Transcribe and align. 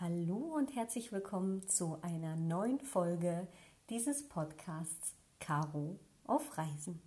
Hallo 0.00 0.36
und 0.56 0.76
herzlich 0.76 1.10
willkommen 1.10 1.66
zu 1.68 1.98
einer 2.02 2.36
neuen 2.36 2.78
Folge 2.78 3.48
dieses 3.90 4.28
Podcasts 4.28 5.16
Caro 5.40 5.98
auf 6.24 6.56
Reisen. 6.56 7.02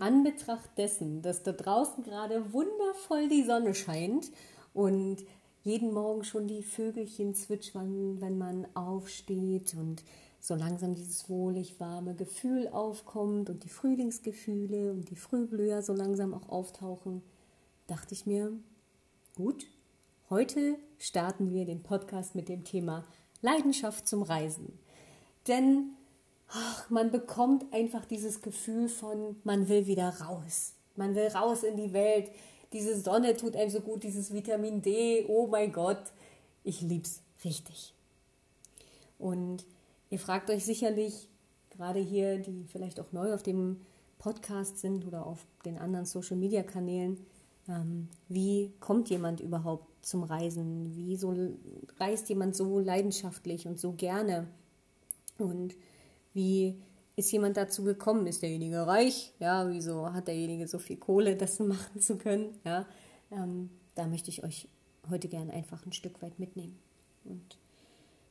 Anbetracht 0.00 0.76
dessen, 0.76 1.22
dass 1.22 1.42
da 1.42 1.52
draußen 1.52 2.04
gerade 2.04 2.52
wundervoll 2.52 3.28
die 3.28 3.44
Sonne 3.44 3.74
scheint 3.74 4.30
und 4.72 5.24
jeden 5.62 5.92
Morgen 5.92 6.24
schon 6.24 6.46
die 6.46 6.62
Vögelchen 6.62 7.34
zwitschern, 7.34 8.20
wenn 8.20 8.36
man 8.36 8.66
aufsteht 8.74 9.74
und 9.74 10.04
so 10.38 10.54
langsam 10.54 10.94
dieses 10.94 11.30
wohlig 11.30 11.80
warme 11.80 12.14
Gefühl 12.14 12.68
aufkommt 12.68 13.48
und 13.48 13.64
die 13.64 13.70
Frühlingsgefühle 13.70 14.92
und 14.92 15.08
die 15.08 15.16
Frühblüher 15.16 15.80
so 15.80 15.94
langsam 15.94 16.34
auch 16.34 16.50
auftauchen, 16.50 17.22
dachte 17.86 18.12
ich 18.12 18.26
mir, 18.26 18.52
gut, 19.36 19.66
heute 20.28 20.76
starten 20.98 21.50
wir 21.50 21.64
den 21.64 21.82
Podcast 21.82 22.34
mit 22.34 22.50
dem 22.50 22.64
Thema 22.64 23.06
Leidenschaft 23.40 24.06
zum 24.06 24.22
Reisen. 24.22 24.78
Denn 25.48 25.92
ach, 26.54 26.88
man 26.90 27.10
bekommt 27.10 27.72
einfach 27.72 28.04
dieses 28.04 28.40
Gefühl 28.42 28.88
von, 28.88 29.36
man 29.44 29.68
will 29.68 29.86
wieder 29.86 30.08
raus. 30.20 30.72
Man 30.96 31.14
will 31.14 31.26
raus 31.28 31.62
in 31.62 31.76
die 31.76 31.92
Welt. 31.92 32.30
Diese 32.72 32.98
Sonne 32.98 33.36
tut 33.36 33.56
einem 33.56 33.70
so 33.70 33.80
gut, 33.80 34.02
dieses 34.02 34.32
Vitamin 34.32 34.80
D. 34.82 35.26
Oh 35.28 35.46
mein 35.46 35.72
Gott, 35.72 36.12
ich 36.62 36.80
lieb's 36.80 37.20
richtig. 37.44 37.94
Und 39.18 39.64
Ihr 40.14 40.20
fragt 40.20 40.48
euch 40.48 40.64
sicherlich, 40.64 41.28
gerade 41.70 41.98
hier, 41.98 42.38
die 42.38 42.66
vielleicht 42.68 43.00
auch 43.00 43.10
neu 43.10 43.34
auf 43.34 43.42
dem 43.42 43.80
Podcast 44.18 44.78
sind 44.78 45.04
oder 45.08 45.26
auf 45.26 45.44
den 45.64 45.76
anderen 45.76 46.06
Social-Media-Kanälen, 46.06 47.18
ähm, 47.68 48.06
wie 48.28 48.72
kommt 48.78 49.10
jemand 49.10 49.40
überhaupt 49.40 50.06
zum 50.06 50.22
Reisen? 50.22 50.92
Wieso 50.94 51.34
reist 51.98 52.28
jemand 52.28 52.54
so 52.54 52.78
leidenschaftlich 52.78 53.66
und 53.66 53.80
so 53.80 53.90
gerne? 53.90 54.46
Und 55.36 55.74
wie 56.34 56.78
ist 57.16 57.32
jemand 57.32 57.56
dazu 57.56 57.84
gekommen? 57.84 58.26
Ist 58.26 58.42
derjenige 58.42 58.86
reich? 58.86 59.32
Ja, 59.38 59.68
wieso 59.70 60.12
hat 60.12 60.28
derjenige 60.28 60.68
so 60.68 60.78
viel 60.78 60.96
Kohle, 60.96 61.36
das 61.36 61.58
machen 61.60 62.00
zu 62.00 62.18
können? 62.18 62.58
Ja, 62.64 62.86
ähm, 63.30 63.70
da 63.94 64.06
möchte 64.06 64.30
ich 64.30 64.44
euch 64.44 64.68
heute 65.10 65.28
gerne 65.28 65.52
einfach 65.52 65.84
ein 65.86 65.92
Stück 65.92 66.20
weit 66.22 66.38
mitnehmen. 66.38 66.78
Und 67.24 67.58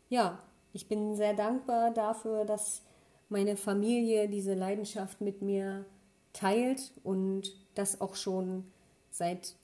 ja, 0.10 0.40
ich 0.74 0.88
bin 0.88 1.16
sehr 1.16 1.34
dankbar 1.34 1.92
dafür, 1.92 2.46
dass 2.46 2.82
meine 3.30 3.56
Familie 3.56 4.28
diese 4.28 4.54
Leidenschaft 4.54 5.22
mit 5.22 5.42
mir 5.42 5.86
teilt 6.34 6.92
und 7.04 7.56
das 7.76 8.02
auch 8.02 8.16
schon 8.16 8.66
seit 9.12 9.56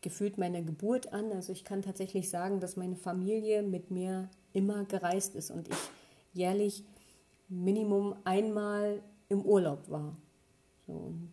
gefühlt 0.00 0.38
meiner 0.38 0.62
Geburt 0.62 1.12
an. 1.12 1.32
Also 1.32 1.52
ich 1.52 1.64
kann 1.64 1.82
tatsächlich 1.82 2.30
sagen, 2.30 2.60
dass 2.60 2.76
meine 2.76 2.96
Familie 2.96 3.62
mit 3.62 3.90
mir 3.90 4.28
immer 4.52 4.84
gereist 4.84 5.34
ist 5.34 5.50
und 5.50 5.68
ich 5.68 5.76
jährlich 6.32 6.84
Minimum 7.48 8.14
einmal 8.24 9.02
im 9.28 9.42
Urlaub 9.42 9.88
war. 9.88 10.16
So, 10.86 10.92
und 10.92 11.30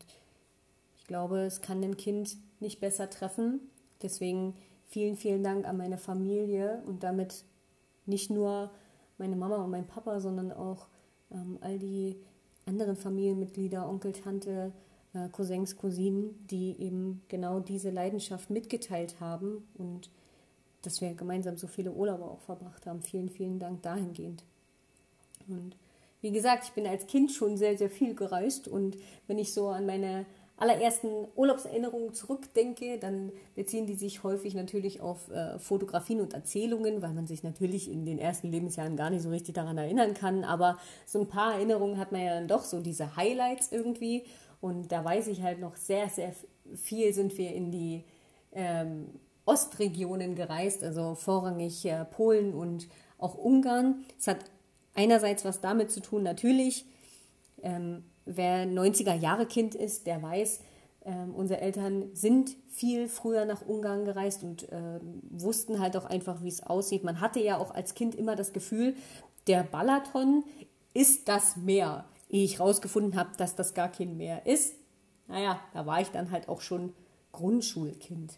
ich 0.97 1.05
glaube, 1.05 1.39
es 1.39 1.61
kann 1.61 1.83
ein 1.83 1.97
Kind 1.97 2.37
nicht 2.59 2.79
besser 2.79 3.09
treffen. 3.09 3.59
Deswegen 4.01 4.55
vielen, 4.85 5.17
vielen 5.17 5.43
Dank 5.43 5.65
an 5.65 5.77
meine 5.77 5.97
Familie 5.97 6.81
und 6.85 7.03
damit 7.03 7.43
nicht 8.05 8.29
nur 8.29 8.71
meine 9.17 9.35
Mama 9.35 9.57
und 9.57 9.71
mein 9.71 9.87
Papa, 9.87 10.19
sondern 10.19 10.51
auch 10.51 10.87
ähm, 11.31 11.57
all 11.61 11.79
die 11.79 12.17
anderen 12.65 12.95
Familienmitglieder, 12.95 13.87
Onkel, 13.87 14.11
Tante, 14.11 14.71
äh, 15.13 15.29
Cousins, 15.29 15.75
Cousinen, 15.75 16.47
die 16.47 16.79
eben 16.79 17.21
genau 17.27 17.59
diese 17.59 17.89
Leidenschaft 17.89 18.49
mitgeteilt 18.49 19.19
haben 19.19 19.67
und 19.75 20.09
dass 20.81 21.01
wir 21.01 21.13
gemeinsam 21.13 21.57
so 21.57 21.67
viele 21.67 21.91
Urlaube 21.91 22.25
auch 22.25 22.41
verbracht 22.41 22.85
haben. 22.85 23.01
Vielen, 23.01 23.29
vielen 23.29 23.59
Dank 23.59 23.81
dahingehend. 23.81 24.43
Und 25.47 25.75
wie 26.25 26.31
gesagt, 26.31 26.63
ich 26.63 26.71
bin 26.71 26.87
als 26.87 27.05
Kind 27.05 27.31
schon 27.31 27.55
sehr, 27.55 27.77
sehr 27.77 27.91
viel 27.91 28.15
gereist 28.15 28.67
und 28.67 28.97
wenn 29.27 29.37
ich 29.37 29.53
so 29.53 29.67
an 29.67 29.85
meine 29.85 30.25
allerersten 30.57 31.27
Urlaubserinnerungen 31.35 32.15
zurückdenke, 32.15 32.97
dann 32.97 33.31
beziehen 33.53 33.85
die 33.85 33.93
sich 33.93 34.23
häufig 34.23 34.55
natürlich 34.55 35.01
auf 35.01 35.29
äh, 35.29 35.59
Fotografien 35.59 36.21
und 36.21 36.33
Erzählungen, 36.33 37.03
weil 37.03 37.13
man 37.13 37.27
sich 37.27 37.43
natürlich 37.43 37.91
in 37.91 38.05
den 38.05 38.17
ersten 38.17 38.51
Lebensjahren 38.51 38.95
gar 38.95 39.11
nicht 39.11 39.21
so 39.21 39.29
richtig 39.29 39.53
daran 39.53 39.77
erinnern 39.77 40.15
kann. 40.15 40.43
Aber 40.43 40.79
so 41.05 41.19
ein 41.19 41.27
paar 41.27 41.53
Erinnerungen 41.53 41.99
hat 41.99 42.11
man 42.11 42.21
ja 42.21 42.33
dann 42.33 42.47
doch, 42.47 42.63
so 42.63 42.81
diese 42.81 43.15
Highlights 43.15 43.71
irgendwie. 43.71 44.23
Und 44.61 44.91
da 44.91 45.05
weiß 45.05 45.27
ich 45.27 45.43
halt 45.43 45.59
noch 45.59 45.75
sehr, 45.75 46.09
sehr 46.09 46.33
viel 46.73 47.13
sind 47.13 47.37
wir 47.37 47.53
in 47.53 47.69
die 47.69 48.03
ähm, 48.51 49.09
Ostregionen 49.45 50.33
gereist, 50.33 50.83
also 50.83 51.13
vorrangig 51.13 51.85
äh, 51.85 52.03
Polen 52.05 52.55
und 52.55 52.87
auch 53.19 53.35
Ungarn. 53.35 54.05
Es 54.17 54.25
hat 54.25 54.39
einerseits 54.95 55.45
was 55.45 55.61
damit 55.61 55.91
zu 55.91 55.99
tun, 55.99 56.23
natürlich, 56.23 56.85
ähm, 57.61 58.03
wer 58.25 58.65
90er-Jahre-Kind 58.65 59.75
ist, 59.75 60.07
der 60.07 60.21
weiß, 60.21 60.59
äh, 61.01 61.11
unsere 61.33 61.61
Eltern 61.61 62.09
sind 62.13 62.55
viel 62.69 63.07
früher 63.07 63.45
nach 63.45 63.61
Ungarn 63.61 64.05
gereist 64.05 64.43
und 64.43 64.71
äh, 64.71 64.99
wussten 65.29 65.79
halt 65.79 65.95
auch 65.95 66.05
einfach, 66.05 66.41
wie 66.41 66.49
es 66.49 66.63
aussieht. 66.63 67.03
Man 67.03 67.21
hatte 67.21 67.39
ja 67.39 67.57
auch 67.57 67.71
als 67.71 67.93
Kind 67.93 68.15
immer 68.15 68.35
das 68.35 68.53
Gefühl, 68.53 68.95
der 69.47 69.63
Balaton 69.63 70.43
ist 70.93 71.27
das 71.27 71.55
Meer. 71.55 72.05
Ehe 72.29 72.43
ich 72.43 72.59
rausgefunden 72.59 73.15
habe, 73.15 73.29
dass 73.37 73.55
das 73.55 73.75
gar 73.75 73.91
kein 73.91 74.17
Meer 74.17 74.45
ist, 74.47 74.73
naja, 75.27 75.59
da 75.73 75.85
war 75.85 76.01
ich 76.01 76.09
dann 76.09 76.31
halt 76.31 76.49
auch 76.49 76.61
schon 76.61 76.93
Grundschulkind. 77.31 78.37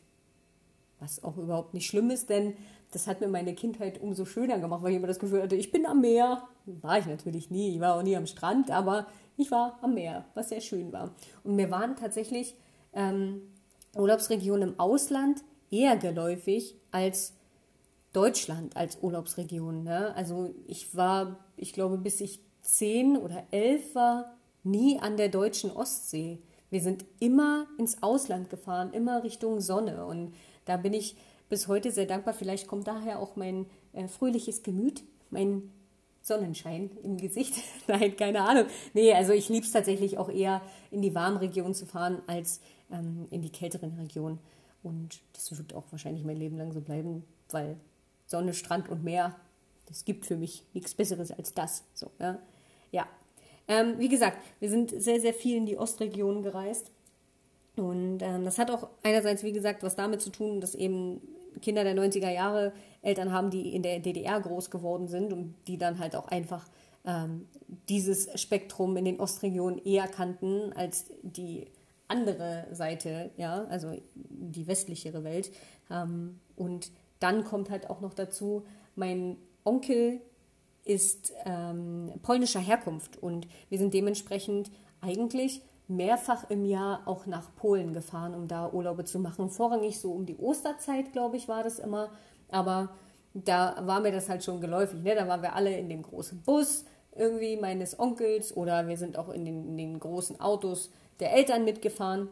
Was 1.00 1.23
auch 1.23 1.38
überhaupt 1.38 1.73
nicht 1.73 1.88
schlimm 1.88 2.09
ist, 2.09 2.29
denn 2.29 2.56
das 2.91 3.07
hat 3.07 3.21
mir 3.21 3.27
meine 3.27 3.53
Kindheit 3.53 4.01
umso 4.01 4.25
schöner 4.25 4.59
gemacht, 4.59 4.81
weil 4.81 4.91
ich 4.91 4.97
immer 4.97 5.07
das 5.07 5.19
Gefühl 5.19 5.41
hatte, 5.41 5.55
ich 5.55 5.71
bin 5.71 5.85
am 5.85 6.01
Meer. 6.01 6.43
War 6.65 6.99
ich 6.99 7.05
natürlich 7.05 7.49
nie, 7.49 7.75
ich 7.75 7.79
war 7.79 7.95
auch 7.95 8.03
nie 8.03 8.15
am 8.15 8.27
Strand, 8.27 8.71
aber 8.71 9.07
ich 9.35 9.51
war 9.51 9.77
am 9.81 9.93
Meer, 9.93 10.25
was 10.33 10.49
sehr 10.49 10.61
schön 10.61 10.91
war. 10.91 11.11
Und 11.43 11.55
mir 11.55 11.69
waren 11.69 11.95
tatsächlich 11.95 12.55
ähm, 12.93 13.41
Urlaubsregionen 13.95 14.69
im 14.69 14.79
Ausland 14.79 15.43
eher 15.69 15.97
geläufig 15.97 16.75
als 16.91 17.33
Deutschland 18.13 18.75
als 18.75 18.97
Urlaubsregion. 19.01 19.83
Ne? 19.83 20.13
Also 20.15 20.53
ich 20.65 20.95
war, 20.95 21.37
ich 21.55 21.73
glaube, 21.73 21.97
bis 21.97 22.21
ich 22.21 22.39
zehn 22.61 23.15
oder 23.15 23.43
elf 23.51 23.93
war, 23.95 24.33
nie 24.63 24.99
an 24.99 25.17
der 25.17 25.29
deutschen 25.29 25.71
Ostsee. 25.71 26.39
Wir 26.69 26.81
sind 26.81 27.05
immer 27.19 27.67
ins 27.77 28.01
Ausland 28.01 28.49
gefahren, 28.49 28.91
immer 28.91 29.23
Richtung 29.23 29.61
Sonne. 29.61 30.05
Und 30.05 30.33
da 30.65 30.77
bin 30.77 30.93
ich 30.93 31.15
bis 31.50 31.68
heute 31.68 31.91
sehr 31.91 32.06
dankbar. 32.06 32.34
Vielleicht 32.34 32.68
kommt 32.68 32.88
daher 32.88 33.19
auch 33.19 33.35
mein 33.35 33.66
äh, 33.94 34.08
fröhliches 34.08 34.63
Gemüt, 34.63 35.03
mein 35.30 35.72
Sonnenschein 36.22 36.91
im 37.03 37.18
Gesicht. 37.18 37.56
Nein, 37.88 38.16
keine 38.16 38.41
Ahnung. 38.41 38.66
Nee, 38.94 39.13
also 39.13 39.34
ich 39.34 39.50
liebe 39.50 39.66
es 39.66 39.72
tatsächlich 39.72 40.18
auch 40.18 40.30
eher 40.30 40.62
in 40.91 41.02
die 41.02 41.16
warmen 41.16 41.38
Regionen 41.38 41.74
zu 41.74 41.85
fahren 41.85 42.22
als 42.28 42.59
ähm, 42.91 43.28
in 43.31 43.41
die 43.41 43.52
kälteren 43.52 43.94
Regionen. 44.00 44.40
Und 44.84 45.22
das 45.34 45.58
wird 45.58 45.74
auch 45.74 45.85
wahrscheinlich 45.91 46.24
mein 46.24 46.38
Leben 46.38 46.58
lang 46.58 46.72
so 46.72 46.81
bleiben, 46.81 47.24
weil 47.50 47.78
Sonne, 48.25 48.53
Strand 48.53 48.90
und 48.90 49.03
Meer, 49.03 49.35
das 49.85 50.06
gibt 50.06 50.25
für 50.25 50.35
mich 50.35 50.64
nichts 50.74 50.94
Besseres 50.94 51.31
als 51.31 51.53
das. 51.53 51.84
So, 51.94 52.12
ja. 52.19 52.40
ja. 52.91 53.08
Ähm, 53.68 53.96
wie 53.97 54.09
gesagt, 54.09 54.38
wir 54.59 54.69
sind 54.69 54.91
sehr, 55.02 55.19
sehr 55.19 55.34
viel 55.34 55.58
in 55.58 55.66
die 55.66 55.78
Ostregionen 55.78 56.44
gereist. 56.44 56.91
Und 57.75 58.22
ähm, 58.22 58.44
das 58.44 58.58
hat 58.58 58.72
auch 58.72 58.90
einerseits, 59.03 59.43
wie 59.43 59.53
gesagt, 59.53 59.84
was 59.84 59.96
damit 59.96 60.22
zu 60.22 60.29
tun, 60.29 60.61
dass 60.61 60.76
eben 60.76 61.22
Kinder 61.61 61.83
der 61.83 61.95
90er 61.95 62.29
Jahre 62.29 62.73
Eltern 63.01 63.31
haben, 63.31 63.49
die 63.49 63.73
in 63.73 63.83
der 63.83 63.99
DDR 63.99 64.39
groß 64.39 64.69
geworden 64.69 65.07
sind 65.07 65.33
und 65.33 65.55
die 65.67 65.77
dann 65.77 65.99
halt 65.99 66.15
auch 66.15 66.27
einfach 66.27 66.67
ähm, 67.05 67.47
dieses 67.89 68.39
Spektrum 68.39 68.97
in 68.97 69.05
den 69.05 69.19
Ostregionen 69.19 69.83
eher 69.83 70.07
kannten 70.07 70.73
als 70.73 71.05
die 71.21 71.65
andere 72.07 72.67
Seite, 72.71 73.31
ja, 73.37 73.65
also 73.65 73.93
die 74.13 74.67
westlichere 74.67 75.23
Welt. 75.23 75.51
Ähm, 75.89 76.39
und 76.55 76.91
dann 77.19 77.43
kommt 77.43 77.69
halt 77.69 77.89
auch 77.89 78.01
noch 78.01 78.13
dazu, 78.13 78.65
mein 78.95 79.37
Onkel 79.63 80.21
ist 80.85 81.33
ähm, 81.45 82.13
polnischer 82.21 82.61
Herkunft 82.61 83.21
und 83.21 83.47
wir 83.69 83.77
sind 83.77 83.93
dementsprechend 83.93 84.71
eigentlich 85.01 85.61
mehrfach 85.87 86.49
im 86.49 86.66
Jahr 86.66 87.01
auch 87.05 87.25
nach 87.25 87.55
Polen 87.55 87.93
gefahren, 87.93 88.35
um 88.35 88.47
da 88.47 88.69
Urlaube 88.72 89.05
zu 89.05 89.19
machen. 89.19 89.49
Vorrangig 89.49 89.99
so 89.99 90.11
um 90.11 90.25
die 90.25 90.37
Osterzeit, 90.37 91.13
glaube 91.13 91.37
ich, 91.37 91.47
war 91.47 91.63
das 91.63 91.79
immer. 91.79 92.09
Aber 92.49 92.89
da 93.34 93.75
war 93.81 93.99
mir 93.99 94.11
das 94.11 94.29
halt 94.29 94.43
schon 94.43 94.61
geläufig. 94.61 95.01
Ne? 95.03 95.16
Da 95.16 95.28
waren 95.28 95.41
wir 95.41 95.55
alle 95.55 95.78
in 95.78 95.89
dem 95.89 96.01
großen 96.01 96.41
Bus 96.41 96.85
irgendwie 97.16 97.57
meines 97.57 97.99
Onkels 97.99 98.55
oder 98.55 98.87
wir 98.87 98.97
sind 98.97 99.17
auch 99.17 99.29
in 99.29 99.45
den, 99.45 99.67
in 99.69 99.78
den 99.78 99.99
großen 99.99 100.39
Autos 100.39 100.91
der 101.19 101.34
Eltern 101.34 101.66
mitgefahren. 101.66 102.29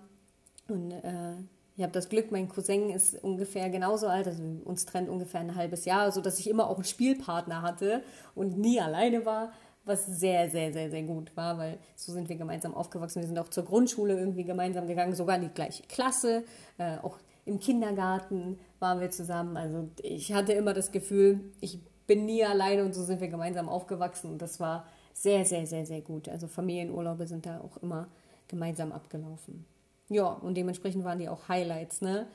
Und 0.68 0.92
äh, 0.92 1.36
ich 1.78 1.84
habe 1.84 1.92
das 1.92 2.10
Glück, 2.10 2.32
mein 2.32 2.48
Cousin 2.48 2.90
ist 2.90 3.22
ungefähr 3.24 3.70
genauso 3.70 4.08
alt, 4.08 4.28
also 4.28 4.42
uns 4.64 4.86
trennt 4.86 5.10
ungefähr 5.10 5.42
ein 5.42 5.56
halbes 5.56 5.86
Jahr, 5.86 6.12
sodass 6.12 6.40
ich 6.40 6.50
immer 6.50 6.70
auch 6.70 6.76
einen 6.76 6.86
Spielpartner 6.86 7.62
hatte 7.62 8.02
und 8.34 8.58
nie 8.58 8.80
alleine 8.80 9.26
war, 9.26 9.52
was 9.86 10.06
sehr, 10.06 10.50
sehr, 10.50 10.74
sehr, 10.74 10.90
sehr 10.90 11.04
gut 11.04 11.36
war, 11.38 11.58
weil 11.58 11.78
so 11.96 12.12
sind 12.12 12.28
wir 12.28 12.36
gemeinsam 12.36 12.74
aufgewachsen. 12.74 13.22
Wir 13.22 13.28
sind 13.28 13.40
auch 13.40 13.50
zur 13.50 13.66
Grundschule 13.66 14.18
irgendwie 14.18 14.44
gemeinsam 14.44 14.88
gegangen, 14.88 15.14
sogar 15.16 15.36
in 15.36 15.44
die 15.44 15.50
gleiche 15.50 15.84
Klasse, 15.84 16.44
äh, 16.78 16.98
auch 16.98 17.18
im 17.46 17.60
Kindergarten 17.60 18.60
waren 18.80 19.00
wir 19.00 19.12
zusammen. 19.12 19.56
Also 19.56 19.88
ich 20.02 20.34
hatte 20.34 20.54
immer 20.54 20.74
das 20.74 20.92
Gefühl, 20.92 21.40
ich 21.62 21.80
bin 22.08 22.26
nie 22.26 22.44
alleine 22.44 22.84
und 22.84 22.94
so 22.94 23.04
sind 23.04 23.22
wir 23.22 23.28
gemeinsam 23.28 23.70
aufgewachsen 23.70 24.32
und 24.32 24.42
das 24.42 24.60
war 24.60 24.88
sehr, 25.14 25.46
sehr, 25.46 25.66
sehr, 25.66 25.86
sehr 25.86 26.02
gut. 26.02 26.28
Also 26.28 26.48
Familienurlaube 26.48 27.28
sind 27.28 27.46
da 27.46 27.62
auch 27.62 27.78
immer 27.78 28.08
gemeinsam 28.48 28.92
abgelaufen. 28.92 29.66
Ja, 30.10 30.28
und 30.28 30.56
dementsprechend 30.56 31.04
waren 31.04 31.20
die 31.20 31.30
auch 31.30 31.48
Highlights, 31.48 32.02
ne? 32.02 32.28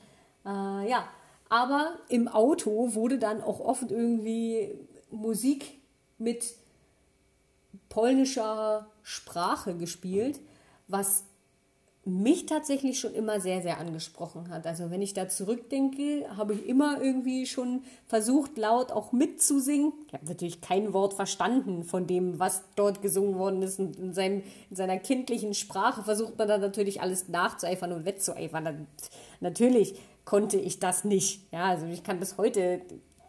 Äh, 0.45 0.89
ja, 0.89 1.07
aber 1.49 1.95
im 2.09 2.27
Auto 2.27 2.93
wurde 2.95 3.19
dann 3.19 3.41
auch 3.41 3.59
oft 3.59 3.91
irgendwie 3.91 4.73
Musik 5.09 5.79
mit 6.17 6.55
polnischer 7.89 8.87
Sprache 9.03 9.75
gespielt, 9.75 10.39
was 10.87 11.23
mich 12.03 12.47
tatsächlich 12.47 12.99
schon 12.99 13.13
immer 13.13 13.39
sehr, 13.39 13.61
sehr 13.61 13.77
angesprochen 13.77 14.49
hat. 14.49 14.65
Also 14.65 14.89
wenn 14.89 15.03
ich 15.03 15.13
da 15.13 15.29
zurückdenke, 15.29 16.25
habe 16.35 16.55
ich 16.55 16.67
immer 16.67 16.99
irgendwie 16.99 17.45
schon 17.45 17.83
versucht, 18.07 18.57
laut 18.57 18.91
auch 18.91 19.11
mitzusingen. 19.11 19.93
Ich 20.07 20.13
habe 20.13 20.25
natürlich 20.25 20.61
kein 20.61 20.93
Wort 20.93 21.13
verstanden 21.13 21.83
von 21.83 22.07
dem, 22.07 22.39
was 22.39 22.63
dort 22.75 23.03
gesungen 23.03 23.37
worden 23.37 23.61
ist. 23.61 23.79
Und 23.79 23.97
in, 23.97 24.13
seinem, 24.13 24.41
in 24.71 24.75
seiner 24.75 24.97
kindlichen 24.97 25.53
Sprache 25.53 26.01
versucht 26.01 26.39
man 26.39 26.47
dann 26.47 26.61
natürlich 26.61 27.01
alles 27.01 27.29
nachzueifern 27.29 27.91
und 27.91 28.05
wettzueifern. 28.05 28.87
natürlich 29.39 29.93
konnte 30.25 30.57
ich 30.57 30.79
das 30.79 31.03
nicht. 31.03 31.51
Ja, 31.53 31.65
also 31.65 31.85
ich 31.85 32.03
kann 32.03 32.19
bis 32.19 32.37
heute 32.37 32.81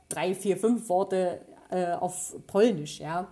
drei, 0.08 0.34
vier, 0.34 0.56
fünf 0.56 0.88
Worte 0.88 1.42
äh, 1.70 1.92
auf 1.92 2.34
Polnisch, 2.46 3.00
ja. 3.00 3.28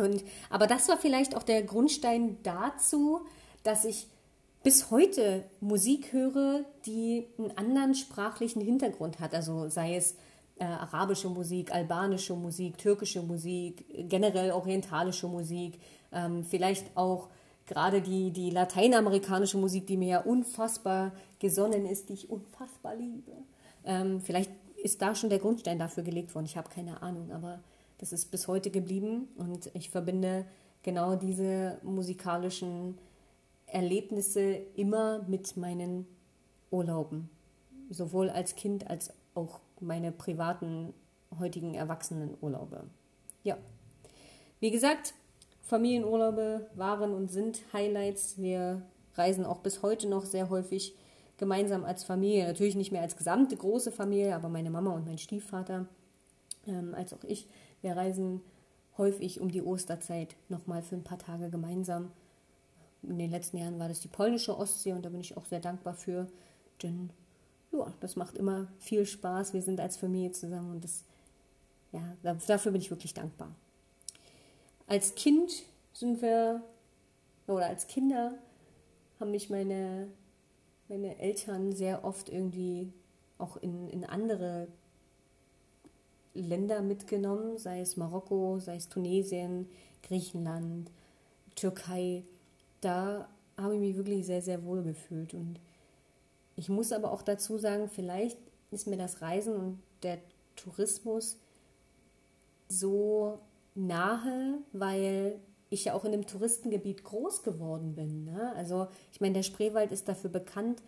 Und, 0.00 0.24
aber 0.48 0.66
das 0.66 0.88
war 0.88 0.98
vielleicht 0.98 1.36
auch 1.36 1.42
der 1.42 1.62
Grundstein 1.62 2.38
dazu, 2.42 3.20
dass 3.62 3.84
ich 3.84 4.06
bis 4.62 4.90
heute 4.90 5.44
Musik 5.60 6.12
höre, 6.12 6.64
die 6.86 7.26
einen 7.38 7.56
anderen 7.56 7.94
sprachlichen 7.94 8.60
Hintergrund 8.60 9.20
hat. 9.20 9.34
Also 9.34 9.68
sei 9.68 9.96
es 9.96 10.16
äh, 10.58 10.64
arabische 10.64 11.28
Musik, 11.28 11.72
albanische 11.74 12.34
Musik, 12.34 12.76
türkische 12.76 13.22
Musik, 13.22 13.84
generell 14.08 14.52
orientalische 14.52 15.26
Musik, 15.26 15.80
ähm, 16.12 16.44
vielleicht 16.44 16.94
auch 16.96 17.28
gerade 17.66 18.02
die, 18.02 18.30
die 18.32 18.50
lateinamerikanische 18.50 19.56
Musik, 19.56 19.86
die 19.86 19.96
mir 19.96 20.08
ja 20.08 20.20
unfassbar 20.20 21.12
gesonnen 21.38 21.86
ist, 21.86 22.08
die 22.08 22.14
ich 22.14 22.28
unfassbar 22.28 22.94
liebe. 22.96 23.32
Ähm, 23.84 24.20
vielleicht 24.20 24.50
ist 24.82 25.00
da 25.00 25.14
schon 25.14 25.30
der 25.30 25.38
Grundstein 25.38 25.78
dafür 25.78 26.02
gelegt 26.02 26.34
worden. 26.34 26.46
Ich 26.46 26.56
habe 26.56 26.68
keine 26.68 27.02
Ahnung, 27.02 27.30
aber 27.32 27.60
das 28.00 28.12
ist 28.12 28.30
bis 28.30 28.48
heute 28.48 28.70
geblieben 28.70 29.28
und 29.36 29.70
ich 29.74 29.90
verbinde 29.90 30.46
genau 30.82 31.16
diese 31.16 31.78
musikalischen 31.82 32.96
Erlebnisse 33.66 34.56
immer 34.74 35.22
mit 35.28 35.58
meinen 35.58 36.06
Urlauben, 36.70 37.28
sowohl 37.90 38.30
als 38.30 38.56
Kind 38.56 38.88
als 38.88 39.12
auch 39.34 39.60
meine 39.80 40.12
privaten 40.12 40.94
heutigen 41.38 41.74
Erwachsenenurlaube. 41.74 42.84
Ja, 43.44 43.58
wie 44.60 44.70
gesagt, 44.70 45.12
Familienurlaube 45.60 46.70
waren 46.74 47.12
und 47.12 47.30
sind 47.30 47.60
Highlights. 47.74 48.38
Wir 48.38 48.80
reisen 49.14 49.44
auch 49.44 49.58
bis 49.58 49.82
heute 49.82 50.08
noch 50.08 50.24
sehr 50.24 50.48
häufig 50.48 50.96
gemeinsam 51.36 51.84
als 51.84 52.02
Familie. 52.04 52.46
Natürlich 52.46 52.76
nicht 52.76 52.92
mehr 52.92 53.02
als 53.02 53.16
gesamte 53.16 53.56
große 53.56 53.92
Familie, 53.92 54.34
aber 54.34 54.48
meine 54.48 54.70
Mama 54.70 54.94
und 54.94 55.04
mein 55.04 55.18
Stiefvater, 55.18 55.86
ähm, 56.66 56.94
als 56.94 57.12
auch 57.12 57.24
ich, 57.24 57.46
wir 57.82 57.96
reisen 57.96 58.40
häufig 58.98 59.40
um 59.40 59.50
die 59.50 59.62
Osterzeit 59.62 60.36
nochmal 60.48 60.82
für 60.82 60.96
ein 60.96 61.04
paar 61.04 61.18
Tage 61.18 61.50
gemeinsam 61.50 62.10
in 63.02 63.18
den 63.18 63.30
letzten 63.30 63.56
Jahren 63.56 63.78
war 63.78 63.88
das 63.88 64.00
die 64.00 64.08
polnische 64.08 64.56
Ostsee 64.56 64.92
und 64.92 65.04
da 65.04 65.08
bin 65.08 65.20
ich 65.20 65.36
auch 65.36 65.46
sehr 65.46 65.60
dankbar 65.60 65.94
für, 65.94 66.26
denn 66.82 67.10
ja, 67.72 67.92
das 68.00 68.16
macht 68.16 68.36
immer 68.36 68.68
viel 68.78 69.06
Spaß. 69.06 69.52
Wir 69.54 69.62
sind 69.62 69.80
als 69.80 69.96
Familie 69.96 70.32
zusammen 70.32 70.72
und 70.72 70.84
das, 70.84 71.04
ja, 71.92 72.02
dafür 72.22 72.72
bin 72.72 72.80
ich 72.80 72.90
wirklich 72.90 73.14
dankbar. 73.14 73.54
Als 74.86 75.14
Kind 75.14 75.50
sind 75.92 76.20
wir, 76.20 76.62
oder 77.46 77.66
als 77.66 77.86
Kinder 77.86 78.34
haben 79.18 79.30
mich 79.30 79.50
meine, 79.50 80.08
meine 80.88 81.18
Eltern 81.18 81.72
sehr 81.72 82.04
oft 82.04 82.28
irgendwie 82.28 82.92
auch 83.38 83.56
in, 83.56 83.88
in 83.88 84.04
andere 84.04 84.68
Länder 86.34 86.82
mitgenommen, 86.82 87.58
sei 87.58 87.80
es 87.80 87.96
Marokko, 87.96 88.58
sei 88.60 88.76
es 88.76 88.88
Tunesien, 88.88 89.68
Griechenland, 90.02 90.90
Türkei 91.54 92.24
da 92.80 93.28
habe 93.56 93.74
ich 93.74 93.80
mich 93.80 93.96
wirklich 93.96 94.26
sehr, 94.26 94.42
sehr 94.42 94.64
wohl 94.64 94.82
gefühlt. 94.82 95.34
Und 95.34 95.60
ich 96.56 96.68
muss 96.68 96.92
aber 96.92 97.12
auch 97.12 97.22
dazu 97.22 97.58
sagen, 97.58 97.88
vielleicht 97.88 98.38
ist 98.70 98.86
mir 98.86 98.96
das 98.96 99.20
Reisen 99.20 99.54
und 99.54 99.78
der 100.02 100.18
Tourismus 100.56 101.38
so 102.68 103.38
nahe, 103.74 104.58
weil 104.72 105.40
ich 105.68 105.84
ja 105.84 105.94
auch 105.94 106.04
in 106.04 106.12
einem 106.12 106.26
Touristengebiet 106.26 107.04
groß 107.04 107.42
geworden 107.42 107.94
bin. 107.94 108.24
Ne? 108.24 108.52
Also 108.56 108.88
ich 109.12 109.20
meine, 109.20 109.34
der 109.34 109.42
Spreewald 109.42 109.92
ist 109.92 110.08
dafür 110.08 110.30
bekannt, 110.30 110.82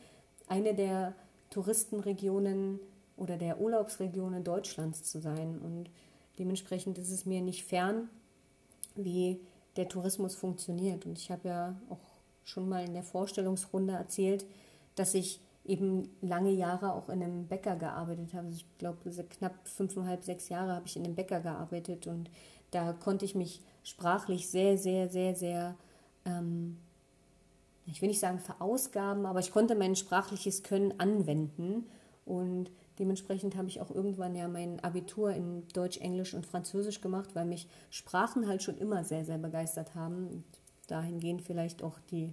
eine 0.49 0.75
der 0.75 1.15
Touristenregionen 1.51 2.81
oder 3.23 3.37
der 3.37 3.61
Urlaubsregionen 3.61 4.43
Deutschlands 4.43 5.05
zu 5.05 5.21
sein. 5.21 5.61
Und 5.61 5.91
dementsprechend 6.41 6.99
ist 6.99 7.11
es 7.11 7.25
mir 7.25 7.41
nicht 7.41 7.65
fern, 7.65 8.11
wie 8.97 9.41
der 9.77 9.89
Tourismus 9.89 10.35
funktioniert. 10.35 11.07
Und 11.07 11.19
ich 11.19 11.31
habe 11.31 11.49
ja 11.49 11.77
auch 11.89 12.01
schon 12.45 12.69
mal 12.69 12.85
in 12.85 12.95
der 12.95 13.05
Vorstellungsrunde 13.05 13.93
erzählt, 13.95 14.45
dass 14.97 15.15
ich 15.15 15.41
eben 15.65 16.11
lange 16.21 16.51
Jahre 16.51 16.93
auch 16.93 17.09
in 17.09 17.23
einem 17.23 17.47
Bäcker 17.47 17.77
gearbeitet 17.77 18.35
habe. 18.35 18.49
Also 18.49 18.59
ich 18.59 18.79
glaube, 18.79 18.99
knapp 19.31 19.55
fünfeinhalb, 19.69 20.25
sechs 20.25 20.49
Jahre 20.49 20.75
habe 20.75 20.87
ich 20.87 20.97
in 20.97 21.05
einem 21.05 21.15
Bäcker 21.15 21.39
gearbeitet 21.41 22.09
und 22.09 22.29
da 22.73 22.93
konnte 22.93 23.25
ich 23.25 23.37
mich 23.37 23.61
sprachlich 23.85 24.51
sehr, 24.51 24.77
sehr, 24.77 25.09
sehr, 25.09 25.37
sehr, 25.37 25.77
ähm, 26.25 26.79
ich 27.87 28.03
will 28.03 28.09
nicht 28.09 28.19
sagen 28.19 28.41
verausgaben, 28.41 29.25
aber 29.25 29.39
ich 29.39 29.53
konnte 29.53 29.77
mein 29.77 29.95
sprachliches 29.95 30.65
Können 30.65 30.99
anwenden 30.99 31.87
und 32.25 32.73
Dementsprechend 33.03 33.57
habe 33.57 33.67
ich 33.67 33.81
auch 33.81 33.91
irgendwann 33.91 34.37
ja 34.37 34.47
mein 34.47 34.79
Abitur 34.79 35.33
in 35.33 35.67
Deutsch, 35.75 35.99
Englisch 35.99 36.35
und 36.35 36.47
Französisch 36.47 37.01
gemacht, 37.01 37.31
weil 37.35 37.47
mich 37.47 37.67
Sprachen 37.91 38.47
halt 38.47 38.63
schon 38.63 38.79
immer 38.79 39.03
sehr, 39.03 39.25
sehr 39.25 39.39
begeistert 39.39 39.97
haben. 39.97 40.29
Und 40.29 40.45
dahingehend 40.87 41.43
vielleicht 41.43 41.83
auch 41.83 41.99
die 42.13 42.33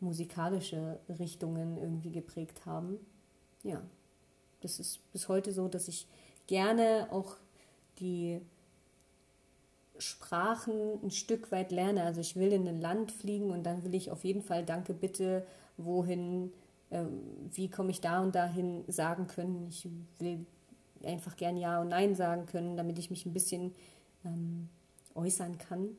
musikalische 0.00 1.00
Richtungen 1.18 1.78
irgendwie 1.78 2.10
geprägt 2.10 2.66
haben. 2.66 2.98
Ja, 3.62 3.80
das 4.60 4.78
ist 4.80 5.10
bis 5.12 5.28
heute 5.28 5.50
so, 5.50 5.66
dass 5.66 5.88
ich 5.88 6.06
gerne 6.46 7.06
auch 7.10 7.36
die 7.98 8.38
Sprachen 9.96 11.02
ein 11.02 11.10
Stück 11.10 11.50
weit 11.52 11.72
lerne. 11.72 12.02
Also 12.02 12.20
ich 12.20 12.36
will 12.36 12.52
in 12.52 12.68
ein 12.68 12.82
Land 12.82 13.12
fliegen 13.12 13.50
und 13.50 13.62
dann 13.62 13.82
will 13.82 13.94
ich 13.94 14.10
auf 14.10 14.24
jeden 14.24 14.42
Fall 14.42 14.62
Danke 14.62 14.92
bitte, 14.92 15.46
wohin 15.78 16.52
wie 17.54 17.70
komme 17.70 17.90
ich 17.90 18.00
da 18.00 18.22
und 18.22 18.34
dahin 18.34 18.84
sagen 18.88 19.26
können. 19.26 19.66
Ich 19.68 19.88
will 20.18 20.46
einfach 21.04 21.36
gern 21.36 21.56
Ja 21.56 21.80
und 21.80 21.88
Nein 21.88 22.14
sagen 22.14 22.46
können, 22.46 22.76
damit 22.76 22.98
ich 22.98 23.10
mich 23.10 23.26
ein 23.26 23.32
bisschen 23.32 23.72
ähm, 24.24 24.68
äußern 25.14 25.58
kann. 25.58 25.96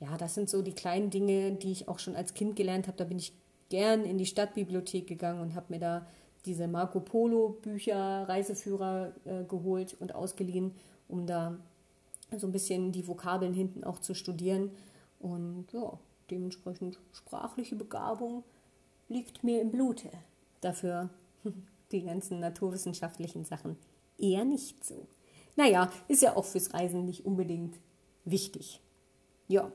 Ja, 0.00 0.16
das 0.16 0.34
sind 0.34 0.48
so 0.48 0.62
die 0.62 0.72
kleinen 0.72 1.10
Dinge, 1.10 1.52
die 1.52 1.72
ich 1.72 1.88
auch 1.88 1.98
schon 1.98 2.16
als 2.16 2.34
Kind 2.34 2.56
gelernt 2.56 2.86
habe. 2.86 2.96
Da 2.96 3.04
bin 3.04 3.18
ich 3.18 3.32
gern 3.68 4.04
in 4.04 4.18
die 4.18 4.26
Stadtbibliothek 4.26 5.06
gegangen 5.06 5.40
und 5.40 5.54
habe 5.54 5.66
mir 5.68 5.78
da 5.78 6.06
diese 6.46 6.68
Marco 6.68 7.00
Polo 7.00 7.58
Bücher, 7.62 8.28
Reiseführer 8.28 9.12
äh, 9.24 9.44
geholt 9.44 9.96
und 10.00 10.14
ausgeliehen, 10.14 10.72
um 11.08 11.26
da 11.26 11.56
so 12.36 12.46
ein 12.46 12.52
bisschen 12.52 12.92
die 12.92 13.06
Vokabeln 13.06 13.52
hinten 13.52 13.84
auch 13.84 13.98
zu 13.98 14.14
studieren. 14.14 14.70
Und 15.18 15.66
ja, 15.72 15.98
dementsprechend 16.30 16.98
sprachliche 17.12 17.76
Begabung 17.76 18.44
liegt 19.10 19.44
mir 19.44 19.60
im 19.60 19.70
Blute. 19.70 20.08
Dafür 20.62 21.10
die 21.92 22.02
ganzen 22.02 22.40
naturwissenschaftlichen 22.40 23.44
Sachen 23.44 23.76
eher 24.18 24.44
nicht 24.44 24.84
so. 24.84 25.06
Naja, 25.56 25.90
ist 26.08 26.22
ja 26.22 26.36
auch 26.36 26.44
fürs 26.44 26.72
Reisen 26.72 27.04
nicht 27.04 27.26
unbedingt 27.26 27.78
wichtig. 28.24 28.80
Ja, 29.48 29.70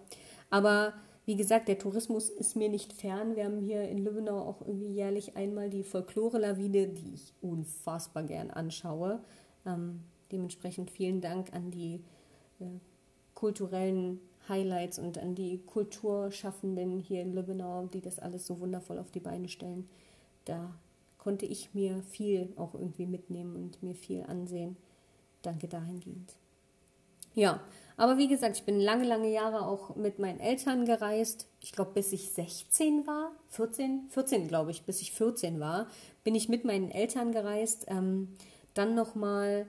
aber 0.50 0.94
wie 1.26 1.36
gesagt, 1.36 1.68
der 1.68 1.80
Tourismus 1.80 2.30
ist 2.30 2.56
mir 2.56 2.70
nicht 2.70 2.94
fern. 2.94 3.36
Wir 3.36 3.46
haben 3.46 3.60
hier 3.60 3.90
in 3.90 3.98
Lübbenau 3.98 4.40
auch 4.40 4.62
irgendwie 4.62 4.94
jährlich 4.94 5.36
einmal 5.36 5.70
die 5.70 5.84
Folklore-Lawine, 5.84 6.88
die 6.88 7.16
ich 7.16 7.34
unfassbar 7.42 8.24
gern 8.24 8.52
anschaue. 8.52 9.20
Ähm, 9.66 10.02
dementsprechend 10.32 10.92
vielen 10.92 11.22
Dank 11.22 11.52
an 11.54 11.72
die 11.72 12.04
äh, 12.60 12.66
kulturellen 13.34 14.22
Highlights 14.50 15.00
und 15.00 15.18
an 15.18 15.36
die 15.36 15.60
Kulturschaffenden 15.66 17.00
hier 17.00 17.22
in 17.22 17.34
Lübbenau, 17.34 17.88
die 17.88 18.02
das 18.02 18.20
alles 18.20 18.46
so 18.46 18.60
wundervoll 18.60 19.00
auf 19.00 19.12
die 19.12 19.20
Beine 19.20 19.50
stellen. 19.50 19.90
da 20.46 20.74
konnte 21.18 21.48
ich 21.48 21.74
mir 21.74 22.04
viel 22.04 22.54
auch 22.56 22.76
irgendwie 22.76 23.08
mitnehmen 23.08 23.56
und 23.56 23.82
mir 23.82 23.96
viel 23.96 24.22
ansehen. 24.28 24.78
Danke 25.42 25.68
dahingehend. 25.68 26.34
Ja, 27.34 27.62
aber 27.98 28.18
wie 28.18 28.28
gesagt, 28.28 28.58
ich 28.58 28.64
bin 28.64 28.80
lange, 28.80 29.06
lange 29.06 29.32
Jahre 29.32 29.66
auch 29.66 29.96
mit 29.96 30.20
meinen 30.20 30.40
Eltern 30.40 30.86
gereist. 30.86 31.48
Ich 31.62 31.72
glaube, 31.72 31.92
bis 31.96 32.14
ich 32.14 32.30
16 32.30 33.08
war, 33.08 33.32
14, 33.50 34.08
14 34.10 34.48
glaube 34.48 34.70
ich, 34.70 34.84
bis 34.84 35.02
ich 35.02 35.14
14 35.14 35.60
war, 35.60 35.88
bin 36.24 36.36
ich 36.36 36.48
mit 36.48 36.64
meinen 36.64 36.92
Eltern 36.92 37.32
gereist. 37.32 37.86
Ähm, 37.88 38.36
dann 38.76 38.94
nochmal 38.94 39.68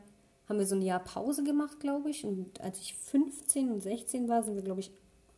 haben 0.48 0.58
wir 0.58 0.66
so 0.66 0.76
ein 0.76 0.82
Jahr 0.82 1.00
Pause 1.00 1.42
gemacht, 1.42 1.80
glaube 1.80 2.10
ich. 2.10 2.24
Und 2.24 2.60
als 2.60 2.80
ich 2.80 2.94
15 2.94 3.70
und 3.70 3.82
16 3.82 4.28
war, 4.28 4.42
sind 4.42 4.54
wir, 4.54 4.62
glaube 4.62 4.80
ich, 4.80 4.92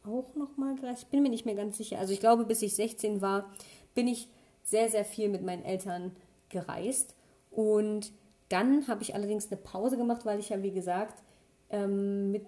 auch 0.04 0.34
nochmal 0.34 0.74
gereist. 0.76 1.04
Ich 1.04 1.08
bin 1.08 1.22
mir 1.22 1.30
nicht 1.30 1.46
mehr 1.46 1.54
ganz 1.54 1.78
sicher. 1.78 1.98
Also 1.98 2.12
ich 2.12 2.20
glaube, 2.20 2.44
bis 2.44 2.62
ich 2.62 2.74
16 2.74 3.20
war, 3.20 3.50
bin 3.94 4.06
ich 4.06 4.28
sehr, 4.62 4.90
sehr 4.90 5.04
viel 5.04 5.28
mit 5.28 5.42
meinen 5.42 5.64
Eltern 5.64 6.12
gereist. 6.48 7.14
Und 7.50 8.12
dann 8.48 8.86
habe 8.86 9.02
ich 9.02 9.14
allerdings 9.14 9.50
eine 9.50 9.56
Pause 9.56 9.96
gemacht, 9.96 10.24
weil 10.24 10.38
ich 10.38 10.50
ja, 10.50 10.62
wie 10.62 10.70
gesagt, 10.70 11.22
ähm, 11.70 12.30
mit 12.30 12.46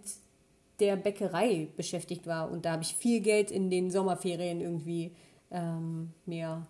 der 0.81 0.97
Bäckerei 0.97 1.69
beschäftigt 1.77 2.27
war. 2.27 2.51
Und 2.51 2.65
da 2.65 2.73
habe 2.73 2.83
ich 2.83 2.95
viel 2.95 3.21
Geld 3.21 3.51
in 3.51 3.71
den 3.71 3.91
Sommerferien 3.91 4.61
irgendwie 4.61 5.15
ähm, 5.51 6.13
mir 6.27 6.67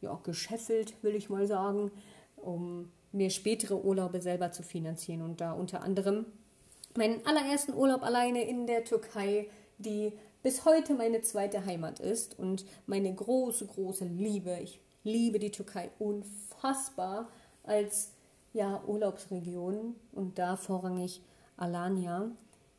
ja, 0.00 0.20
gescheffelt, 0.22 1.02
will 1.02 1.14
ich 1.14 1.30
mal 1.30 1.46
sagen, 1.46 1.90
um 2.36 2.90
mir 3.14 3.30
spätere 3.30 3.82
Urlaube 3.82 4.20
selber 4.20 4.52
zu 4.52 4.62
finanzieren. 4.62 5.22
Und 5.22 5.40
da 5.40 5.52
unter 5.52 5.82
anderem 5.82 6.26
meinen 6.96 7.24
allerersten 7.26 7.74
Urlaub 7.74 8.02
alleine 8.02 8.44
in 8.44 8.66
der 8.66 8.84
Türkei, 8.84 9.48
die 9.78 10.12
bis 10.42 10.64
heute 10.64 10.94
meine 10.94 11.22
zweite 11.22 11.64
Heimat 11.64 12.00
ist 12.00 12.38
und 12.38 12.64
meine 12.86 13.12
große, 13.14 13.66
große 13.66 14.04
Liebe. 14.04 14.58
Ich 14.62 14.80
liebe 15.02 15.38
die 15.38 15.50
Türkei 15.50 15.90
unfassbar 15.98 17.28
als 17.62 18.12
ja, 18.52 18.82
Urlaubsregion 18.86 19.94
und 20.12 20.38
da 20.38 20.56
vorrangig 20.56 21.22
Alanya. 21.56 22.30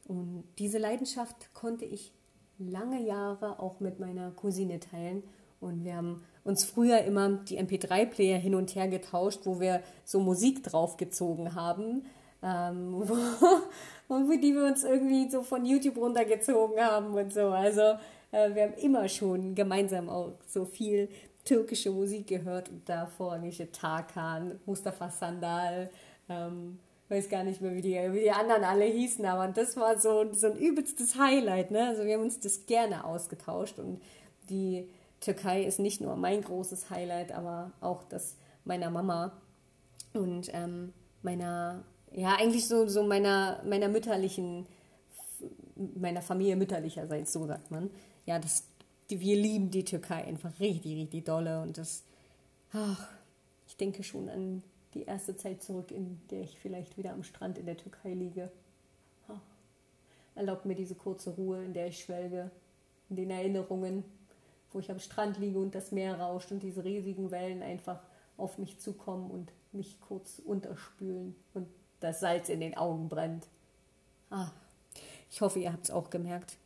Und 0.08 0.44
diese 0.60 0.78
Leidenschaft 0.78 1.54
konnte 1.54 1.86
ich 1.86 2.14
lange 2.58 3.02
Jahre 3.02 3.60
auch 3.60 3.80
mit 3.80 4.00
meiner 4.00 4.32
Cousine 4.32 4.80
teilen. 4.80 5.24
Und 5.60 5.84
wir 5.84 5.96
haben 5.96 6.24
uns 6.46 6.64
früher 6.64 7.00
immer 7.02 7.30
die 7.50 7.60
MP3-Player 7.60 8.38
hin 8.38 8.56
und 8.56 8.76
her 8.76 8.88
getauscht, 8.88 9.42
wo 9.44 9.60
wir 9.60 9.82
so 10.06 10.20
Musik 10.20 10.64
draufgezogen 10.64 11.56
haben, 11.56 12.06
ähm, 12.42 13.04
wo, 14.08 14.32
die 14.38 14.54
wir 14.54 14.66
uns 14.66 14.84
irgendwie 14.84 15.30
so 15.30 15.42
von 15.42 15.66
YouTube 15.66 15.98
runtergezogen 15.98 16.80
haben 16.80 17.16
und 17.16 17.34
so. 17.34 17.48
Also 17.48 17.82
äh, 18.32 18.54
wir 18.54 18.64
haben 18.64 18.74
immer 18.76 19.10
schon 19.10 19.56
gemeinsam 19.56 20.08
auch 20.08 20.34
so 20.48 20.66
viel 20.66 21.10
türkische 21.44 21.90
Musik 21.90 22.28
gehört 22.28 22.70
und 22.70 22.88
da 22.88 23.08
vorrangige 23.08 23.72
Tarkan, 23.72 24.60
Mustafa 24.66 25.10
Sandal, 25.10 25.90
ähm, 26.30 26.78
weiß 27.10 27.28
gar 27.30 27.44
nicht 27.44 27.62
mehr, 27.62 27.74
wie 27.74 27.82
die, 27.82 27.96
wie 28.14 28.22
die 28.22 28.32
anderen 28.32 28.64
alle 28.64 28.86
hießen, 28.86 29.26
aber 29.26 29.48
das 29.48 29.78
war 29.78 30.00
so, 30.00 30.32
so 30.34 30.48
ein 30.48 30.58
übelstes 30.58 31.18
Highlight. 31.18 31.72
Ne? 31.72 31.88
Also 31.88 32.04
wir 32.04 32.16
haben 32.16 32.24
uns 32.24 32.40
das 32.40 32.66
gerne 32.68 33.04
ausgetauscht 33.04 33.80
und 33.80 34.02
die 34.50 34.88
Türkei 35.20 35.64
ist 35.64 35.80
nicht 35.80 36.02
nur 36.02 36.16
mein 36.16 36.42
großes 36.42 36.90
Highlight, 36.90 37.32
aber 37.32 37.72
auch 37.82 38.04
das 38.04 38.38
meiner 38.64 38.90
Mama 38.90 39.32
und 40.14 40.50
ähm, 40.54 40.94
meiner, 41.22 41.84
ja, 42.12 42.36
eigentlich 42.36 42.68
so, 42.68 42.88
so 42.88 43.04
meiner, 43.04 43.62
meiner 43.64 43.88
mütterlichen, 43.88 44.66
meiner 45.96 46.22
Familie 46.22 46.56
mütterlicherseits, 46.56 47.34
so 47.34 47.46
sagt 47.46 47.72
man. 47.72 47.90
Ja, 48.26 48.40
das, 48.40 48.64
wir 49.08 49.36
lieben 49.36 49.72
die 49.72 49.84
Türkei 49.84 50.24
einfach 50.24 50.60
richtig, 50.60 50.96
richtig 50.96 51.26
dolle 51.26 51.62
und 51.62 51.78
das, 51.78 52.04
ach, 52.72 53.08
ich 53.68 53.78
denke 53.78 54.04
schon 54.04 54.30
an 54.30 54.64
die 54.94 55.04
erste 55.04 55.36
Zeit 55.36 55.62
zurück, 55.62 55.92
in 55.92 56.22
der 56.32 56.42
ich 56.42 56.58
vielleicht 56.60 56.98
wieder 56.98 57.12
am 57.14 57.24
Strand 57.24 57.58
in 57.58 57.66
der 57.66 57.78
Türkei 57.78 58.14
liege. 58.14 58.50
Erlaubt 60.36 60.66
mir 60.66 60.76
diese 60.76 60.96
kurze 60.96 61.30
Ruhe, 61.32 61.64
in 61.64 61.74
der 61.74 61.88
ich 61.88 62.04
schwelge, 62.04 62.52
in 63.10 63.16
den 63.16 63.32
Erinnerungen, 63.32 64.04
wo 64.76 64.80
ich 64.80 64.92
am 64.92 65.00
Strand 65.00 65.40
liege 65.40 65.58
und 65.58 65.74
das 65.74 65.94
Meer 65.94 66.20
rauscht 66.20 66.52
und 66.52 66.62
diese 66.62 66.84
riesigen 66.84 67.32
Wellen 67.32 67.64
einfach 67.64 68.02
auf 68.36 68.58
mich 68.58 68.78
zukommen 68.78 69.32
und 69.32 69.54
mich 69.72 70.02
kurz 70.02 70.42
unterspülen 70.44 71.34
und 71.54 71.68
das 72.02 72.20
Salz 72.20 72.50
in 72.50 72.60
den 72.60 72.76
Augen 72.76 73.08
brennt. 73.08 73.48
Ah, 74.30 74.52
ich 75.32 75.40
hoffe, 75.40 75.60
ihr 75.60 75.72
habt 75.72 75.86
es 75.86 75.92
auch 75.92 76.10
gemerkt. 76.10 76.58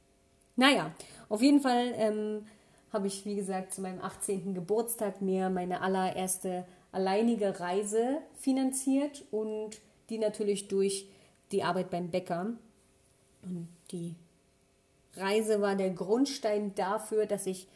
Naja, 0.56 0.92
auf 1.30 1.44
jeden 1.44 1.62
Fall 1.62 1.94
ähm, 1.98 2.48
habe 2.92 3.06
ich, 3.06 3.26
wie 3.26 3.36
gesagt, 3.36 3.74
zu 3.74 3.82
meinem 3.82 4.02
18. 4.02 4.56
Geburtstag 4.56 5.22
mir 5.22 5.52
meine 5.52 5.82
allererste 5.82 6.66
alleinige 6.92 7.60
Reise 7.60 8.18
finanziert 8.34 9.24
und 9.30 9.80
die 10.10 10.18
natürlich 10.18 10.68
durch 10.68 11.08
die 11.52 11.62
Arbeit 11.62 11.92
beim 11.92 12.10
Bäcker. 12.10 12.54
Und 13.44 13.68
die 13.92 14.16
Reise 15.16 15.62
war 15.62 15.76
der 15.76 15.92
Grundstein 15.92 16.74
dafür, 16.74 17.28
dass 17.28 17.46
ich 17.46 17.68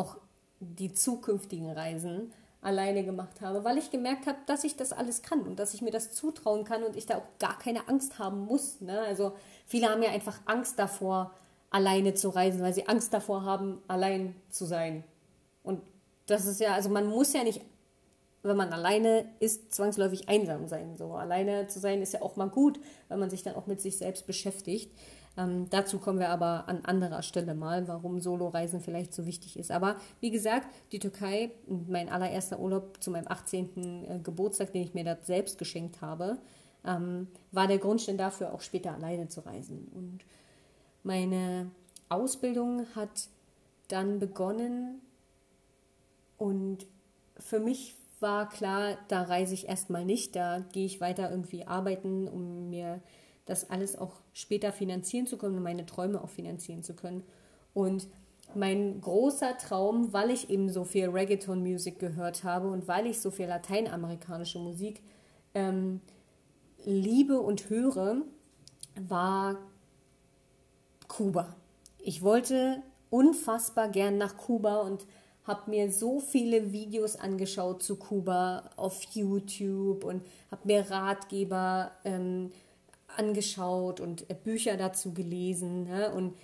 auch 0.00 0.16
die 0.60 0.92
zukünftigen 0.92 1.70
Reisen 1.70 2.32
alleine 2.62 3.04
gemacht 3.04 3.40
habe, 3.40 3.64
weil 3.64 3.78
ich 3.78 3.90
gemerkt 3.90 4.26
habe, 4.26 4.38
dass 4.46 4.64
ich 4.64 4.76
das 4.76 4.92
alles 4.92 5.22
kann 5.22 5.42
und 5.42 5.58
dass 5.58 5.72
ich 5.72 5.80
mir 5.80 5.90
das 5.90 6.12
zutrauen 6.12 6.64
kann 6.64 6.82
und 6.82 6.96
ich 6.96 7.06
da 7.06 7.16
auch 7.18 7.38
gar 7.38 7.58
keine 7.58 7.88
Angst 7.88 8.18
haben 8.18 8.40
muss. 8.40 8.80
Ne? 8.80 9.00
Also 9.00 9.32
viele 9.66 9.88
haben 9.88 10.02
ja 10.02 10.10
einfach 10.10 10.38
Angst 10.44 10.78
davor, 10.78 11.34
alleine 11.70 12.14
zu 12.14 12.28
reisen, 12.28 12.60
weil 12.60 12.74
sie 12.74 12.86
Angst 12.86 13.14
davor 13.14 13.44
haben, 13.44 13.80
allein 13.88 14.34
zu 14.50 14.66
sein. 14.66 15.04
Und 15.62 15.80
das 16.26 16.44
ist 16.44 16.60
ja, 16.60 16.74
also 16.74 16.90
man 16.90 17.06
muss 17.06 17.32
ja 17.32 17.44
nicht 17.44 17.62
wenn 18.42 18.56
man 18.56 18.72
alleine 18.72 19.26
ist, 19.38 19.74
zwangsläufig 19.74 20.28
einsam 20.28 20.66
sein. 20.66 20.96
So 20.96 21.12
alleine 21.12 21.66
zu 21.66 21.78
sein 21.78 22.00
ist 22.00 22.14
ja 22.14 22.22
auch 22.22 22.36
mal 22.36 22.48
gut, 22.48 22.80
weil 23.08 23.18
man 23.18 23.30
sich 23.30 23.42
dann 23.42 23.54
auch 23.54 23.66
mit 23.66 23.80
sich 23.80 23.98
selbst 23.98 24.26
beschäftigt. 24.26 24.90
Ähm, 25.36 25.68
dazu 25.70 25.98
kommen 25.98 26.18
wir 26.18 26.30
aber 26.30 26.68
an 26.68 26.84
anderer 26.84 27.22
Stelle 27.22 27.54
mal, 27.54 27.86
warum 27.88 28.20
Soloreisen 28.20 28.80
vielleicht 28.80 29.14
so 29.14 29.26
wichtig 29.26 29.58
ist. 29.58 29.70
Aber 29.70 29.96
wie 30.20 30.30
gesagt, 30.30 30.68
die 30.92 30.98
Türkei, 30.98 31.52
mein 31.66 32.08
allererster 32.08 32.58
Urlaub 32.58 33.02
zu 33.02 33.10
meinem 33.10 33.28
18. 33.28 34.04
Äh, 34.04 34.18
Geburtstag, 34.22 34.72
den 34.72 34.82
ich 34.82 34.94
mir 34.94 35.04
dort 35.04 35.26
selbst 35.26 35.58
geschenkt 35.58 36.00
habe, 36.00 36.38
ähm, 36.84 37.28
war 37.52 37.66
der 37.66 37.78
Grundstein 37.78 38.18
dafür, 38.18 38.52
auch 38.52 38.60
später 38.60 38.94
alleine 38.94 39.28
zu 39.28 39.40
reisen. 39.40 39.88
Und 39.94 40.20
meine 41.02 41.70
Ausbildung 42.08 42.86
hat 42.94 43.28
dann 43.88 44.18
begonnen 44.18 45.00
und 46.38 46.86
für 47.38 47.60
mich 47.60 47.94
war 48.20 48.48
klar, 48.48 48.98
da 49.08 49.22
reise 49.22 49.54
ich 49.54 49.68
erstmal 49.68 50.04
nicht, 50.04 50.36
da 50.36 50.60
gehe 50.72 50.86
ich 50.86 51.00
weiter 51.00 51.30
irgendwie 51.30 51.66
arbeiten, 51.66 52.28
um 52.28 52.68
mir 52.70 53.00
das 53.50 53.68
alles 53.68 53.98
auch 53.98 54.12
später 54.32 54.72
finanzieren 54.72 55.26
zu 55.26 55.36
können 55.36 55.56
und 55.56 55.62
meine 55.64 55.84
Träume 55.84 56.22
auch 56.22 56.28
finanzieren 56.28 56.84
zu 56.84 56.94
können. 56.94 57.24
Und 57.74 58.06
mein 58.54 59.00
großer 59.00 59.58
Traum, 59.58 60.12
weil 60.12 60.30
ich 60.30 60.50
eben 60.50 60.70
so 60.70 60.84
viel 60.84 61.08
Reggaeton-Musik 61.08 61.98
gehört 61.98 62.44
habe 62.44 62.68
und 62.68 62.86
weil 62.86 63.06
ich 63.06 63.20
so 63.20 63.30
viel 63.30 63.46
lateinamerikanische 63.46 64.60
Musik 64.60 65.02
ähm, 65.54 66.00
liebe 66.84 67.40
und 67.40 67.68
höre, 67.70 68.22
war 69.08 69.56
Kuba. 71.08 71.56
Ich 71.98 72.22
wollte 72.22 72.82
unfassbar 73.10 73.88
gern 73.88 74.16
nach 74.16 74.36
Kuba 74.36 74.82
und 74.82 75.06
habe 75.44 75.70
mir 75.70 75.90
so 75.90 76.20
viele 76.20 76.70
Videos 76.70 77.16
angeschaut 77.16 77.82
zu 77.82 77.96
Kuba 77.96 78.70
auf 78.76 79.02
YouTube 79.12 80.04
und 80.04 80.22
habe 80.52 80.62
mir 80.64 80.88
Ratgeber 80.88 81.90
ähm, 82.04 82.52
angeschaut 83.20 84.00
und 84.00 84.28
äh, 84.30 84.34
Bücher 84.34 84.76
dazu 84.76 85.12
gelesen. 85.12 85.84
Ne? 85.84 86.12
Und 86.12 86.34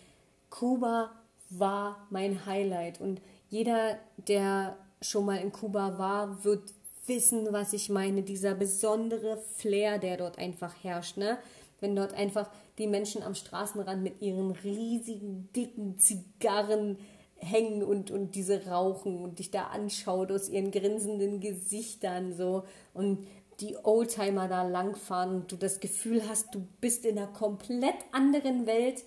Kuba 0.50 1.10
war 1.50 2.06
mein 2.10 2.44
Highlight. 2.46 3.00
Und 3.00 3.20
jeder, 3.48 3.98
der 4.28 4.76
schon 5.00 5.24
mal 5.24 5.36
in 5.36 5.52
Kuba 5.52 5.98
war, 5.98 6.44
wird 6.44 6.74
wissen, 7.06 7.48
was 7.50 7.72
ich 7.72 7.88
meine. 7.88 8.22
Dieser 8.22 8.54
besondere 8.54 9.38
Flair, 9.56 9.98
der 9.98 10.18
dort 10.18 10.38
einfach 10.38 10.74
herrscht. 10.82 11.16
Ne? 11.16 11.38
Wenn 11.80 11.96
dort 11.96 12.12
einfach 12.12 12.50
die 12.78 12.86
Menschen 12.86 13.22
am 13.22 13.34
Straßenrand 13.34 14.02
mit 14.02 14.20
ihren 14.20 14.50
riesigen, 14.50 15.48
dicken 15.54 15.98
Zigarren 15.98 16.98
hängen 17.38 17.82
und, 17.82 18.10
und 18.10 18.34
diese 18.34 18.66
rauchen 18.66 19.22
und 19.22 19.38
dich 19.38 19.50
da 19.50 19.64
anschaut 19.66 20.32
aus 20.32 20.48
ihren 20.48 20.70
grinsenden 20.70 21.40
Gesichtern 21.40 22.34
so 22.34 22.64
und 22.94 23.26
die 23.60 23.76
Oldtimer 23.82 24.48
da 24.48 24.62
langfahren 24.62 25.34
und 25.34 25.52
du 25.52 25.56
das 25.56 25.80
Gefühl 25.80 26.28
hast, 26.28 26.54
du 26.54 26.66
bist 26.80 27.04
in 27.04 27.18
einer 27.18 27.28
komplett 27.28 27.96
anderen 28.12 28.66
Welt, 28.66 29.04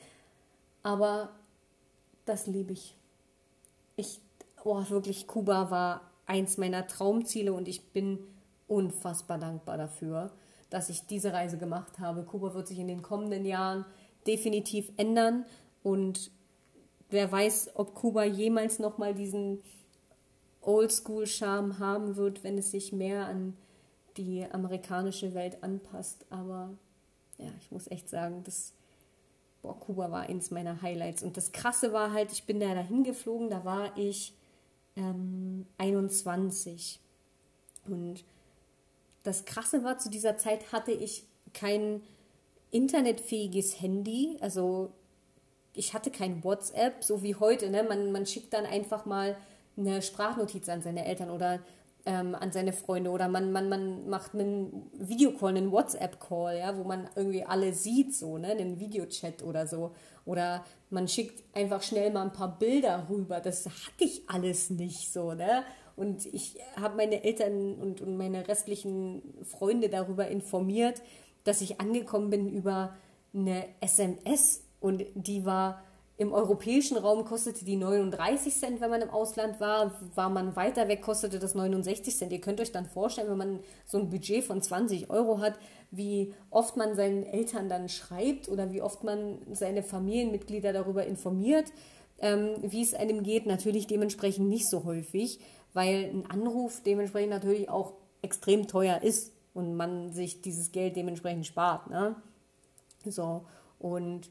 aber 0.81 1.29
das 2.25 2.47
liebe 2.47 2.73
ich. 2.73 2.95
Ich, 3.95 4.19
oh, 4.63 4.83
wirklich, 4.89 5.27
Kuba 5.27 5.69
war 5.69 6.01
eins 6.25 6.57
meiner 6.57 6.87
Traumziele 6.87 7.53
und 7.53 7.67
ich 7.67 7.91
bin 7.91 8.19
unfassbar 8.67 9.37
dankbar 9.37 9.77
dafür, 9.77 10.31
dass 10.69 10.89
ich 10.89 11.05
diese 11.07 11.33
Reise 11.33 11.57
gemacht 11.57 11.99
habe. 11.99 12.23
Kuba 12.23 12.53
wird 12.53 12.67
sich 12.67 12.79
in 12.79 12.87
den 12.87 13.01
kommenden 13.01 13.45
Jahren 13.45 13.85
definitiv 14.25 14.91
ändern 14.97 15.45
und 15.83 16.31
wer 17.09 17.31
weiß, 17.31 17.71
ob 17.75 17.95
Kuba 17.95 18.23
jemals 18.23 18.79
nochmal 18.79 19.13
diesen 19.13 19.61
Oldschool-Charme 20.61 21.79
haben 21.79 22.15
wird, 22.15 22.43
wenn 22.43 22.57
es 22.57 22.71
sich 22.71 22.91
mehr 22.93 23.25
an 23.27 23.55
die 24.19 24.45
amerikanische 24.51 25.33
Welt 25.33 25.63
anpasst. 25.63 26.25
Aber 26.29 26.77
ja, 27.37 27.49
ich 27.61 27.71
muss 27.71 27.89
echt 27.89 28.09
sagen, 28.09 28.43
das 28.43 28.73
boah, 29.61 29.79
Kuba 29.79 30.11
war 30.11 30.21
eins 30.23 30.51
meiner 30.51 30.81
Highlights. 30.81 31.23
Und 31.23 31.37
das 31.37 31.51
Krasse 31.51 31.93
war 31.93 32.11
halt, 32.13 32.31
ich 32.31 32.43
bin 32.43 32.59
da 32.59 32.73
dahin 32.73 33.03
geflogen, 33.03 33.49
da 33.49 33.65
war 33.65 33.97
ich 33.97 34.33
ähm, 34.95 35.65
21. 35.77 36.99
Und 37.87 38.23
das 39.23 39.45
Krasse 39.45 39.83
war, 39.83 39.97
zu 39.97 40.09
dieser 40.09 40.37
Zeit 40.37 40.71
hatte 40.71 40.91
ich 40.91 41.23
kein 41.53 42.01
internetfähiges 42.71 43.81
Handy. 43.81 44.37
Also 44.41 44.91
ich 45.73 45.93
hatte 45.93 46.11
kein 46.11 46.43
WhatsApp, 46.43 47.03
so 47.03 47.23
wie 47.23 47.35
heute. 47.35 47.69
Ne? 47.69 47.83
Man, 47.83 48.11
man 48.11 48.25
schickt 48.25 48.53
dann 48.53 48.65
einfach 48.65 49.05
mal 49.05 49.37
eine 49.77 50.01
Sprachnotiz 50.01 50.67
an 50.69 50.81
seine 50.81 51.05
Eltern 51.05 51.29
oder 51.29 51.59
ähm, 52.05 52.35
an 52.35 52.51
seine 52.51 52.73
Freunde 52.73 53.09
oder 53.09 53.27
man, 53.27 53.51
man, 53.51 53.69
man 53.69 54.09
macht 54.09 54.33
einen 54.33 54.89
Videocall, 54.93 55.55
einen 55.55 55.71
WhatsApp-Call, 55.71 56.57
ja, 56.57 56.77
wo 56.77 56.83
man 56.83 57.09
irgendwie 57.15 57.43
alle 57.43 57.73
sieht, 57.73 58.15
so, 58.15 58.37
ne, 58.37 58.47
einen 58.47 58.79
Videochat 58.79 59.43
oder 59.43 59.67
so. 59.67 59.91
Oder 60.25 60.63
man 60.89 61.07
schickt 61.07 61.43
einfach 61.55 61.81
schnell 61.81 62.11
mal 62.11 62.23
ein 62.23 62.33
paar 62.33 62.57
Bilder 62.57 63.07
rüber. 63.09 63.39
Das 63.39 63.65
hatte 63.65 64.05
ich 64.05 64.29
alles 64.29 64.69
nicht 64.69 65.11
so, 65.11 65.33
ne? 65.33 65.63
Und 65.95 66.25
ich 66.27 66.57
habe 66.77 66.95
meine 66.95 67.23
Eltern 67.25 67.75
und, 67.75 67.99
und 67.99 68.17
meine 68.17 68.47
restlichen 68.47 69.21
Freunde 69.43 69.89
darüber 69.89 70.29
informiert, 70.29 71.01
dass 71.43 71.59
ich 71.59 71.81
angekommen 71.81 72.29
bin 72.29 72.47
über 72.47 72.95
eine 73.33 73.65
SMS 73.81 74.63
und 74.79 75.03
die 75.13 75.45
war 75.45 75.83
im 76.19 76.33
europäischen 76.33 76.97
Raum 76.97 77.23
kostete 77.23 77.63
die 77.63 77.77
39 77.77 78.53
Cent, 78.53 78.81
wenn 78.81 78.89
man 78.89 79.01
im 79.01 79.09
Ausland 79.09 79.61
war. 79.61 79.93
War 80.15 80.29
man 80.29 80.53
weiter 80.57 80.89
weg, 80.89 81.01
kostete 81.01 81.39
das 81.39 81.55
69 81.55 82.13
Cent. 82.13 82.33
Ihr 82.33 82.41
könnt 82.41 82.59
euch 82.59 82.73
dann 82.73 82.85
vorstellen, 82.85 83.29
wenn 83.29 83.37
man 83.37 83.59
so 83.85 83.97
ein 83.97 84.09
Budget 84.09 84.43
von 84.43 84.61
20 84.61 85.09
Euro 85.09 85.39
hat, 85.39 85.57
wie 85.91 86.33
oft 86.49 86.75
man 86.75 86.93
seinen 86.93 87.23
Eltern 87.23 87.69
dann 87.69 87.87
schreibt 87.87 88.49
oder 88.49 88.73
wie 88.73 88.81
oft 88.81 89.05
man 89.05 89.37
seine 89.53 89.81
Familienmitglieder 89.81 90.73
darüber 90.73 91.05
informiert, 91.05 91.71
ähm, 92.19 92.55
wie 92.63 92.81
es 92.81 92.93
einem 92.93 93.23
geht. 93.23 93.45
Natürlich 93.45 93.87
dementsprechend 93.87 94.49
nicht 94.49 94.69
so 94.69 94.83
häufig, 94.83 95.39
weil 95.73 96.11
ein 96.13 96.29
Anruf 96.29 96.81
dementsprechend 96.85 97.29
natürlich 97.29 97.69
auch 97.69 97.93
extrem 98.21 98.67
teuer 98.67 99.03
ist 99.03 99.31
und 99.53 99.73
man 99.77 100.11
sich 100.11 100.41
dieses 100.41 100.73
Geld 100.73 100.97
dementsprechend 100.97 101.45
spart. 101.45 101.89
Ne? 101.89 102.17
So, 103.05 103.45
und 103.79 104.29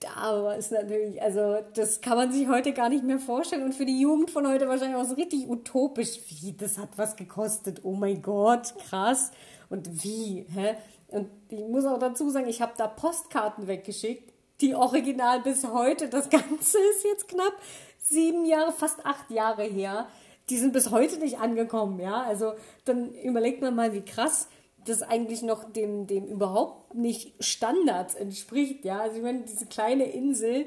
da 0.00 0.54
es 0.54 0.70
natürlich, 0.70 1.20
also 1.22 1.58
das 1.74 2.00
kann 2.00 2.16
man 2.16 2.32
sich 2.32 2.48
heute 2.48 2.72
gar 2.72 2.88
nicht 2.88 3.04
mehr 3.04 3.18
vorstellen 3.18 3.62
und 3.62 3.74
für 3.74 3.84
die 3.84 4.00
Jugend 4.00 4.30
von 4.30 4.48
heute 4.48 4.66
wahrscheinlich 4.66 4.96
auch 4.96 5.04
so 5.04 5.14
richtig 5.14 5.48
utopisch. 5.48 6.18
Wie, 6.28 6.54
das 6.54 6.78
hat 6.78 6.88
was 6.96 7.16
gekostet, 7.16 7.80
oh 7.84 7.92
mein 7.92 8.22
Gott, 8.22 8.74
krass. 8.88 9.30
Und 9.68 10.02
wie, 10.02 10.46
hä? 10.48 10.74
Und 11.08 11.28
ich 11.50 11.60
muss 11.60 11.84
auch 11.84 11.98
dazu 11.98 12.30
sagen, 12.30 12.48
ich 12.48 12.62
habe 12.62 12.72
da 12.78 12.88
Postkarten 12.88 13.66
weggeschickt, 13.66 14.32
die 14.62 14.74
original 14.74 15.40
bis 15.40 15.66
heute, 15.66 16.08
das 16.08 16.30
Ganze 16.30 16.78
ist 16.90 17.04
jetzt 17.04 17.28
knapp 17.28 17.54
sieben 17.98 18.46
Jahre, 18.46 18.72
fast 18.72 19.04
acht 19.04 19.30
Jahre 19.30 19.64
her, 19.64 20.08
die 20.48 20.56
sind 20.56 20.72
bis 20.72 20.90
heute 20.90 21.18
nicht 21.18 21.38
angekommen, 21.38 22.00
ja. 22.00 22.22
Also 22.22 22.54
dann 22.86 23.12
überlegt 23.12 23.60
man 23.60 23.74
mal, 23.74 23.92
wie 23.92 24.04
krass 24.04 24.48
das 24.86 25.02
eigentlich 25.02 25.42
noch 25.42 25.70
dem, 25.72 26.06
dem 26.06 26.26
überhaupt 26.26 26.94
nicht 26.94 27.34
Standards 27.42 28.14
entspricht, 28.14 28.84
ja. 28.84 29.00
Also 29.00 29.16
ich 29.16 29.22
meine, 29.22 29.42
diese 29.42 29.66
kleine 29.66 30.04
Insel, 30.04 30.66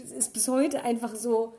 ist 0.00 0.32
bis 0.32 0.48
heute 0.48 0.82
einfach 0.84 1.14
so 1.14 1.54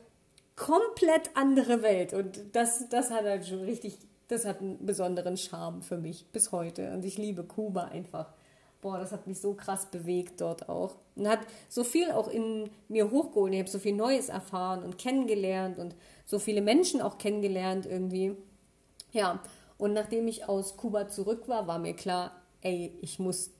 komplett 0.56 1.30
andere 1.34 1.82
Welt 1.82 2.12
und 2.12 2.40
das, 2.52 2.88
das 2.88 3.10
hat 3.10 3.24
halt 3.24 3.46
schon 3.46 3.62
richtig, 3.62 3.98
das 4.28 4.44
hat 4.44 4.60
einen 4.60 4.84
besonderen 4.84 5.36
Charme 5.36 5.82
für 5.82 5.96
mich 5.96 6.26
bis 6.32 6.52
heute 6.52 6.92
und 6.92 7.04
ich 7.04 7.18
liebe 7.18 7.44
Kuba 7.44 7.84
einfach. 7.84 8.32
Boah, 8.80 8.98
das 8.98 9.12
hat 9.12 9.26
mich 9.26 9.40
so 9.40 9.54
krass 9.54 9.86
bewegt 9.86 10.42
dort 10.42 10.68
auch 10.68 10.96
und 11.16 11.26
hat 11.26 11.40
so 11.70 11.84
viel 11.84 12.10
auch 12.12 12.28
in 12.28 12.68
mir 12.88 13.10
hochgeholt. 13.10 13.54
Ich 13.54 13.60
habe 13.60 13.70
so 13.70 13.78
viel 13.78 13.94
Neues 13.94 14.28
erfahren 14.28 14.84
und 14.84 14.98
kennengelernt 14.98 15.78
und 15.78 15.96
so 16.26 16.38
viele 16.38 16.60
Menschen 16.60 17.00
auch 17.00 17.16
kennengelernt 17.16 17.86
irgendwie. 17.86 18.36
Ja, 19.10 19.40
und 19.78 19.92
nachdem 19.92 20.28
ich 20.28 20.48
aus 20.48 20.76
Kuba 20.76 21.08
zurück 21.08 21.48
war, 21.48 21.66
war 21.66 21.78
mir 21.78 21.94
klar, 21.94 22.32
ey, 22.60 22.96
ich 23.00 23.18
muss 23.18 23.50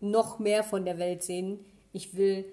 noch 0.00 0.38
mehr 0.38 0.64
von 0.64 0.84
der 0.84 0.98
Welt 0.98 1.22
sehen. 1.22 1.60
Ich 1.92 2.14
will 2.14 2.44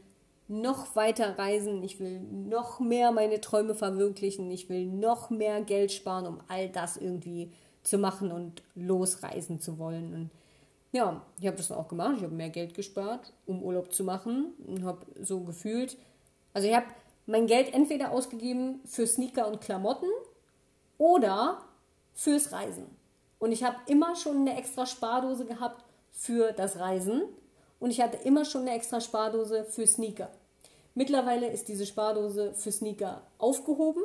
noch 0.48 0.96
weiter 0.96 1.38
reisen, 1.38 1.84
ich 1.84 2.00
will 2.00 2.20
noch 2.22 2.80
mehr 2.80 3.12
meine 3.12 3.42
Träume 3.42 3.76
verwirklichen, 3.76 4.50
ich 4.52 4.70
will 4.70 4.86
noch 4.86 5.30
mehr 5.30 5.62
Geld 5.62 5.92
sparen, 5.92 6.26
um 6.26 6.40
all 6.48 6.70
das 6.70 6.98
irgendwie 6.98 7.52
zu 7.84 7.98
machen 7.98 8.32
und 8.32 8.64
losreisen 8.76 9.60
zu 9.60 9.78
wollen. 9.78 10.14
Und 10.14 10.30
ja, 10.92 11.22
ich 11.40 11.48
habe 11.48 11.58
das 11.58 11.72
auch 11.72 11.88
gemacht. 11.88 12.16
Ich 12.18 12.24
habe 12.24 12.34
mehr 12.34 12.50
Geld 12.50 12.74
gespart, 12.74 13.34
um 13.46 13.62
Urlaub 13.62 13.94
zu 13.94 14.04
machen 14.04 14.54
und 14.66 14.84
habe 14.84 15.06
so 15.22 15.42
gefühlt, 15.42 15.98
also 16.54 16.68
ich 16.68 16.76
habe 16.76 16.88
mein 17.26 17.48
Geld 17.48 17.74
entweder 17.74 18.12
ausgegeben 18.12 18.80
für 18.86 19.06
Sneaker 19.06 19.48
und 19.48 19.62
Klamotten 19.62 20.10
oder 20.98 21.62
fürs 22.18 22.52
Reisen. 22.52 22.88
Und 23.38 23.52
ich 23.52 23.64
habe 23.64 23.78
immer 23.86 24.16
schon 24.16 24.38
eine 24.38 24.58
extra 24.58 24.88
Spardose 24.88 25.46
gehabt 25.46 25.86
für 26.12 26.52
das 26.52 26.80
Reisen 26.80 27.22
und 27.80 27.92
ich 27.92 28.02
hatte 28.02 28.18
immer 28.26 28.44
schon 28.44 28.62
eine 28.62 28.74
extra 28.74 29.00
Spardose 29.00 29.64
für 29.66 29.86
Sneaker. 29.86 30.32
Mittlerweile 30.96 31.48
ist 31.48 31.68
diese 31.68 31.86
Spardose 31.86 32.56
für 32.56 32.72
Sneaker 32.72 33.22
aufgehoben. 33.38 34.02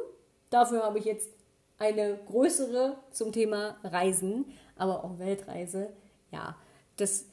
Dafür 0.50 0.84
habe 0.84 0.98
ich 0.98 1.06
jetzt 1.06 1.30
eine 1.78 2.18
größere 2.26 2.98
zum 3.12 3.32
Thema 3.32 3.76
Reisen, 3.82 4.44
aber 4.76 5.02
auch 5.02 5.18
Weltreise. 5.18 5.88
Ja, 6.30 6.54
das, 6.98 7.24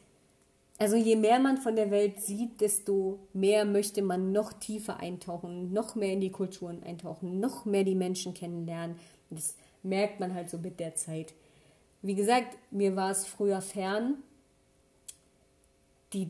also 0.77 0.95
je 0.95 1.17
mehr 1.17 1.39
man 1.39 1.57
von 1.57 1.75
der 1.75 1.91
Welt 1.91 2.21
sieht, 2.21 2.61
desto 2.61 3.19
mehr 3.33 3.65
möchte 3.65 4.01
man 4.01 4.31
noch 4.31 4.53
tiefer 4.53 4.97
eintauchen, 5.01 5.73
noch 5.73 5.95
mehr 5.95 6.13
in 6.13 6.21
die 6.21 6.31
Kulturen 6.31 6.81
eintauchen, 6.83 7.41
noch 7.41 7.65
mehr 7.65 7.83
die 7.83 7.95
Menschen 7.95 8.33
kennenlernen. 8.33 8.95
Das 9.29 9.55
merkt 9.83 10.19
man 10.19 10.33
halt 10.33 10.49
so 10.49 10.57
mit 10.57 10.79
der 10.79 10.95
Zeit. 10.95 11.33
Wie 12.01 12.15
gesagt, 12.15 12.57
mir 12.71 12.95
war 12.95 13.11
es 13.11 13.25
früher 13.25 13.61
fern, 13.61 14.15
die 16.13 16.29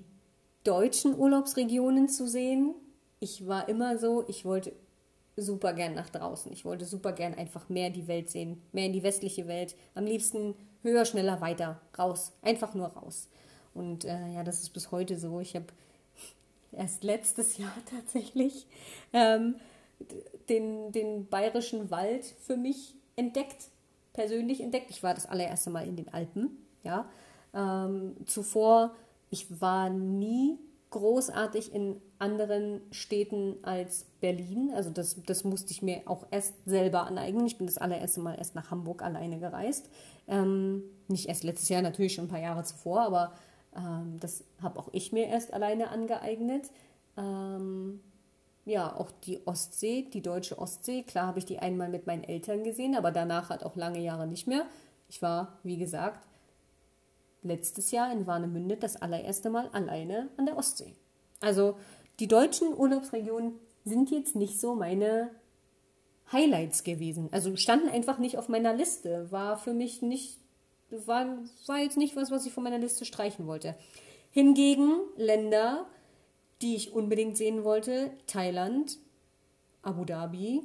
deutschen 0.63 1.17
Urlaubsregionen 1.17 2.09
zu 2.09 2.27
sehen. 2.27 2.73
Ich 3.19 3.47
war 3.47 3.69
immer 3.69 3.97
so, 3.97 4.25
ich 4.27 4.45
wollte 4.45 4.73
super 5.38 5.73
gern 5.73 5.93
nach 5.93 6.09
draußen. 6.09 6.51
Ich 6.51 6.65
wollte 6.65 6.85
super 6.85 7.12
gern 7.12 7.33
einfach 7.33 7.69
mehr 7.69 7.89
die 7.89 8.07
Welt 8.07 8.29
sehen, 8.29 8.62
mehr 8.71 8.85
in 8.85 8.93
die 8.93 9.03
westliche 9.03 9.47
Welt. 9.47 9.75
Am 9.95 10.05
liebsten 10.05 10.55
höher, 10.83 11.05
schneller, 11.05 11.41
weiter, 11.41 11.81
raus, 11.97 12.33
einfach 12.41 12.73
nur 12.73 12.88
raus. 12.88 13.27
Und 13.73 14.05
äh, 14.05 14.27
ja, 14.33 14.43
das 14.43 14.62
ist 14.62 14.71
bis 14.71 14.91
heute 14.91 15.17
so. 15.17 15.39
Ich 15.39 15.55
habe 15.55 15.67
erst 16.71 17.03
letztes 17.03 17.57
Jahr 17.57 17.73
tatsächlich 17.89 18.67
ähm, 19.13 19.55
den, 20.49 20.91
den 20.91 21.27
bayerischen 21.27 21.91
Wald 21.91 22.25
für 22.25 22.57
mich 22.57 22.95
entdeckt 23.19 23.69
persönlich 24.19 24.62
entdeckt. 24.62 24.89
Ich 24.89 25.03
war 25.03 25.13
das 25.13 25.25
allererste 25.25 25.69
Mal 25.69 25.88
in 25.88 25.95
den 25.95 26.13
Alpen. 26.13 26.58
Ja. 26.84 27.05
Ähm, 27.53 28.15
zuvor, 28.25 28.93
ich 29.29 29.62
war 29.62 29.89
nie 29.89 30.58
großartig 30.89 31.73
in 31.73 32.01
anderen 32.17 32.82
Städten 32.91 33.58
als 33.62 34.08
Berlin. 34.19 34.71
Also 34.75 34.89
das, 34.89 35.23
das 35.25 35.43
musste 35.43 35.71
ich 35.71 35.82
mir 35.82 36.01
auch 36.05 36.25
erst 36.32 36.53
selber 36.65 37.05
aneignen. 37.05 37.45
Ich 37.45 37.58
bin 37.58 37.67
das 37.67 37.77
allererste 37.77 38.19
Mal 38.19 38.36
erst 38.36 38.55
nach 38.55 38.71
Hamburg 38.71 39.03
alleine 39.03 39.39
gereist. 39.39 39.89
Ähm, 40.27 40.84
nicht 41.08 41.27
erst 41.27 41.43
letztes 41.43 41.69
Jahr, 41.69 41.82
natürlich 41.82 42.15
schon 42.15 42.25
ein 42.25 42.29
paar 42.29 42.41
Jahre 42.41 42.63
zuvor, 42.63 43.01
aber 43.01 43.34
ähm, 43.75 44.17
das 44.19 44.43
habe 44.62 44.79
auch 44.79 44.89
ich 44.91 45.13
mir 45.13 45.27
erst 45.27 45.53
alleine 45.53 45.91
angeeignet. 45.91 46.71
Ähm, 47.15 48.01
ja, 48.69 48.95
auch 48.95 49.12
die 49.12 49.45
Ostsee, 49.45 50.08
die 50.13 50.21
deutsche 50.21 50.60
Ostsee. 50.60 51.03
Klar 51.03 51.27
habe 51.27 51.39
ich 51.39 51.45
die 51.45 51.60
einmal 51.60 51.89
mit 51.89 52.08
meinen 52.08 52.23
Eltern 52.23 52.63
gesehen, 52.63 52.95
aber 52.95 53.12
danach 53.12 53.49
hat 53.49 53.63
auch 53.63 53.75
lange 53.75 53.99
Jahre 53.99 54.27
nicht 54.27 54.47
mehr. 54.47 54.65
Ich 55.10 55.21
war, 55.21 55.60
wie 55.63 55.77
gesagt, 55.77 56.25
letztes 57.41 57.91
Jahr 57.91 58.12
in 58.12 58.27
Warnemünde 58.27 58.77
das 58.77 58.95
allererste 59.01 59.49
Mal 59.49 59.69
alleine 59.69 60.29
an 60.38 60.45
der 60.45 60.58
Ostsee. 60.58 60.93
Also 61.41 61.77
die 62.19 62.27
deutschen 62.27 62.77
Urlaubsregionen 62.77 63.53
sind 63.86 64.12
jetzt 64.12 64.36
nicht 64.36 64.60
so 64.60 64.75
meine 64.75 65.32
Highlights 66.32 66.84
gewesen. 66.84 67.29
Also 67.32 67.55
standen 67.55 67.89
einfach 67.89 68.19
nicht 68.19 68.38
auf 68.38 68.49
meiner 68.49 68.73
Liste. 68.73 69.32
War 69.32 69.58
für 69.58 69.73
mich 69.73 70.01
nicht, 70.01 70.38
war, 70.89 71.25
war 71.65 71.79
jetzt 71.79 71.97
nicht 71.97 72.15
was, 72.15 72.29
was 72.29 72.45
ich 72.45 72.53
von 72.53 72.63
meiner 72.63 72.77
Liste 72.77 73.05
streichen 73.05 73.47
wollte. 73.47 73.75
Hingegen 74.32 74.99
Länder, 75.15 75.88
die 76.62 76.76
ich 76.76 76.93
unbedingt 76.93 77.38
sehen 77.38 77.63
wollte. 77.63 78.12
Thailand, 78.28 78.98
Abu 79.82 80.06
Dhabi, 80.06 80.63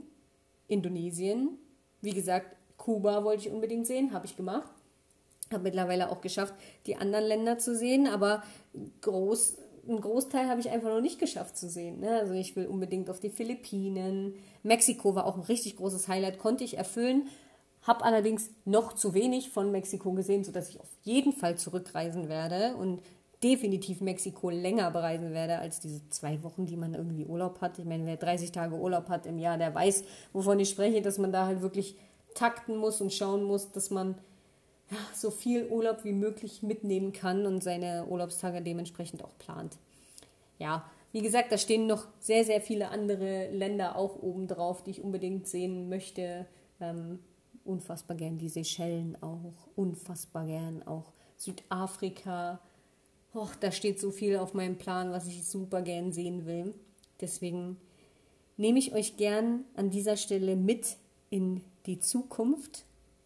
Indonesien. 0.69 1.59
Wie 2.01 2.13
gesagt, 2.13 2.57
Kuba 2.77 3.25
wollte 3.25 3.49
ich 3.49 3.55
unbedingt 3.55 3.87
sehen, 3.87 4.13
habe 4.13 4.27
ich 4.27 4.37
gemacht. 4.37 4.71
Habe 5.53 5.65
mittlerweile 5.65 6.11
auch 6.11 6.21
geschafft, 6.21 6.55
die 6.87 6.97
anderen 6.97 7.27
Länder 7.27 7.59
zu 7.59 7.77
sehen, 7.77 8.07
aber 8.07 8.43
groß, 9.03 9.57
einen 9.87 10.01
Großteil 10.01 10.49
habe 10.49 10.61
ich 10.61 10.71
einfach 10.71 10.89
noch 10.89 11.01
nicht 11.01 11.19
geschafft 11.19 11.57
zu 11.57 11.69
sehen. 11.69 12.01
Ne? 12.01 12.19
Also 12.19 12.33
ich 12.35 12.57
will 12.57 12.67
unbedingt 12.67 13.11
auf 13.11 13.21
die 13.21 13.31
Philippinen. 13.31 14.35
Mexiko 14.63 15.15
war 15.15 15.27
auch 15.27 15.37
ein 15.37 15.43
richtig 15.43 15.77
großes 15.77 16.09
Highlight, 16.09 16.39
konnte 16.39 16.65
ich 16.65 16.77
erfüllen. 16.77 17.29
habe 17.83 18.05
allerdings 18.05 18.51
noch 18.65 18.95
zu 18.95 19.13
wenig 19.13 19.51
von 19.51 19.71
Mexiko 19.71 20.13
gesehen, 20.13 20.43
sodass 20.43 20.71
ich 20.71 20.81
auf 20.81 20.89
jeden 21.03 21.33
Fall 21.33 21.59
zurückreisen 21.59 22.31
werde 22.31 22.77
und 22.77 23.03
definitiv 23.45 24.01
Mexiko 24.01 24.49
länger 24.49 24.91
bereisen 24.91 25.33
werde 25.33 25.59
als 25.59 25.79
diese 25.79 26.09
zwei 26.09 26.43
Wochen, 26.43 26.65
die 26.65 26.77
man 26.77 26.95
irgendwie 26.95 27.27
Urlaub 27.27 27.61
hat. 27.61 27.79
Ich 27.79 27.85
meine, 27.85 28.07
wer 28.07 28.17
30 28.17 28.51
Tage 28.53 28.75
Urlaub 28.75 29.11
hat 29.11 29.27
im 29.27 29.39
Jahr, 29.39 29.59
der 29.59 29.75
weiß, 29.75 30.05
wovon 30.33 30.59
ich 30.59 30.71
spreche, 30.71 31.03
dass 31.03 31.19
man 31.19 31.31
da 31.31 31.47
halt 31.47 31.61
wirklich 31.61 31.97
takten 32.35 32.77
muss 32.79 33.03
und 33.03 33.13
schauen 33.13 33.45
muss, 33.45 33.71
dass 33.71 33.91
man 33.91 34.17
ja, 34.91 34.97
so 35.15 35.31
viel 35.31 35.67
Urlaub 35.67 36.05
wie 36.05 36.13
möglich 36.13 36.63
mitnehmen 36.63 37.13
kann 37.13 37.45
und 37.45 37.63
seine 37.63 38.07
Urlaubstage 38.07 38.63
dementsprechend 38.63 39.23
auch 39.23 39.37
plant. 39.39 39.77
Ja, 40.59 40.91
wie 41.13 41.23
gesagt, 41.23 41.53
da 41.53 41.59
stehen 41.59 41.87
noch 41.87 42.07
sehr, 42.21 42.45
sehr 42.45 42.63
viele 42.63 42.89
andere 42.89 43.51
Länder 43.51 43.97
auch 43.97 44.21
oben 44.23 44.49
drauf, 44.49 44.83
die 44.83 44.93
ich 44.93 45.03
unbedingt 45.03 45.47
sehen 45.47 45.89
möchte. 45.91 46.47
Ähm, 46.81 47.21
unfassbar 47.65 48.17
gern 48.17 48.39
die 48.39 48.49
Seychellen 48.49 49.17
auch, 49.23 49.69
unfassbar 49.77 50.47
gern 50.47 50.83
auch 50.87 51.13
Südafrika. 51.37 52.59
Och, 53.35 53.51
da 53.59 53.73
steht 53.73 53.99
so 53.99 54.13
viel 54.13 54.37
auf 54.37 54.55
meinem 54.55 54.79
Plan, 54.79 55.11
was 55.11 55.27
ich 55.27 55.45
super 55.45 55.83
gern 55.83 56.13
sehen 56.13 56.47
will. 56.47 56.73
Deswegen 57.21 57.77
nehme 58.57 58.79
ich 58.79 58.95
euch 58.95 59.17
gern 59.17 59.65
an 59.75 59.91
dieser 59.91 60.17
Stelle 60.17 60.55
mit 60.55 60.97
in 61.31 61.61
die 61.87 61.99
Zukunft 61.99 62.85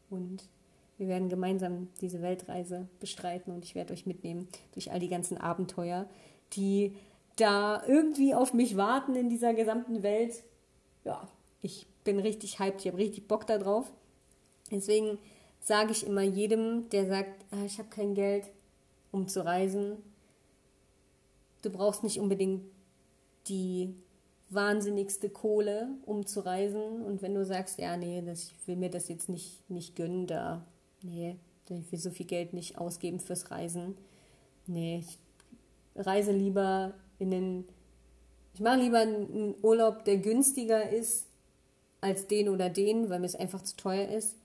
und 0.09 0.49
wir 0.97 1.09
werden 1.09 1.29
gemeinsam 1.29 1.88
diese 2.01 2.23
Weltreise 2.23 2.88
bestreiten 3.01 3.53
und 3.53 3.64
ich 3.64 3.75
werde 3.75 3.92
euch 3.92 4.07
mitnehmen 4.07 4.49
durch 4.73 4.90
all 4.90 4.99
die 4.99 5.09
ganzen 5.09 5.37
Abenteuer, 5.37 6.09
die 6.55 6.97
da 7.37 7.83
irgendwie 7.87 8.35
auf 8.35 8.55
mich 8.55 8.77
warten 8.77 9.14
in 9.14 9.29
dieser 9.29 9.53
gesamten 9.53 10.03
Welt. 10.03 10.42
Ja, 11.05 11.29
ich 11.61 11.87
bin 12.03 12.18
richtig 12.18 12.59
hyped, 12.59 12.81
ich 12.81 12.88
habe 12.88 12.99
richtig 12.99 13.29
Bock 13.29 13.47
darauf. 13.47 13.92
Deswegen 14.71 15.18
sage 15.61 15.92
ich 15.92 16.07
immer 16.07 16.23
jedem, 16.23 16.88
der 16.88 17.07
sagt, 17.07 17.44
ah, 17.51 17.64
ich 17.64 17.79
habe 17.79 17.90
kein 17.90 18.14
Geld, 18.14 18.44
um 19.11 19.29
zu 19.29 19.44
reisen, 19.44 19.97
du 21.62 21.71
brauchst 21.71 22.03
nicht 22.03 22.21
unbedingt 22.21 22.62
die 23.49 23.94
wahnsinnigste 24.51 25.29
Kohle, 25.29 25.88
um 26.07 26.27
zu 26.27 26.40
reisen. 26.40 27.03
Und 27.03 27.23
wenn 27.23 27.35
du 27.35 27.44
sagst, 27.44 27.79
ja, 27.79 27.97
nee, 27.97 28.23
das, 28.25 28.53
ich 28.53 28.68
will 28.68 28.77
mir 28.77 28.90
das 28.90 29.09
jetzt 29.09 29.29
nicht, 29.29 29.68
nicht 29.71 29.97
gönnen, 29.97 30.27
da, 30.27 30.64
nee, 31.03 31.37
ich 31.68 31.92
will 31.92 31.99
so 31.99 32.11
viel 32.11 32.27
Geld 32.27 32.55
nicht 32.55 32.79
ausgeben 32.79 33.21
fürs 33.21 33.51
Reisen. 33.51 33.97
Nee, 34.66 35.05
ich 35.07 35.18
reise 35.97 36.33
lieber 36.33 36.94
in 37.18 37.31
den, 37.31 37.64
ich 38.55 38.61
mache 38.61 38.81
lieber 38.81 39.01
einen 39.01 39.55
Urlaub, 39.62 40.05
der 40.05 40.18
günstiger 40.18 40.88
ist 40.88 41.27
als 42.01 42.27
den 42.27 42.49
oder 42.49 42.71
den, 42.71 43.11
weil 43.11 43.21
mir 43.21 43.27
es 43.27 43.35
einfach 43.35 43.62
zu 43.62 43.77
teuer 43.77 44.09
ist. 44.09 44.37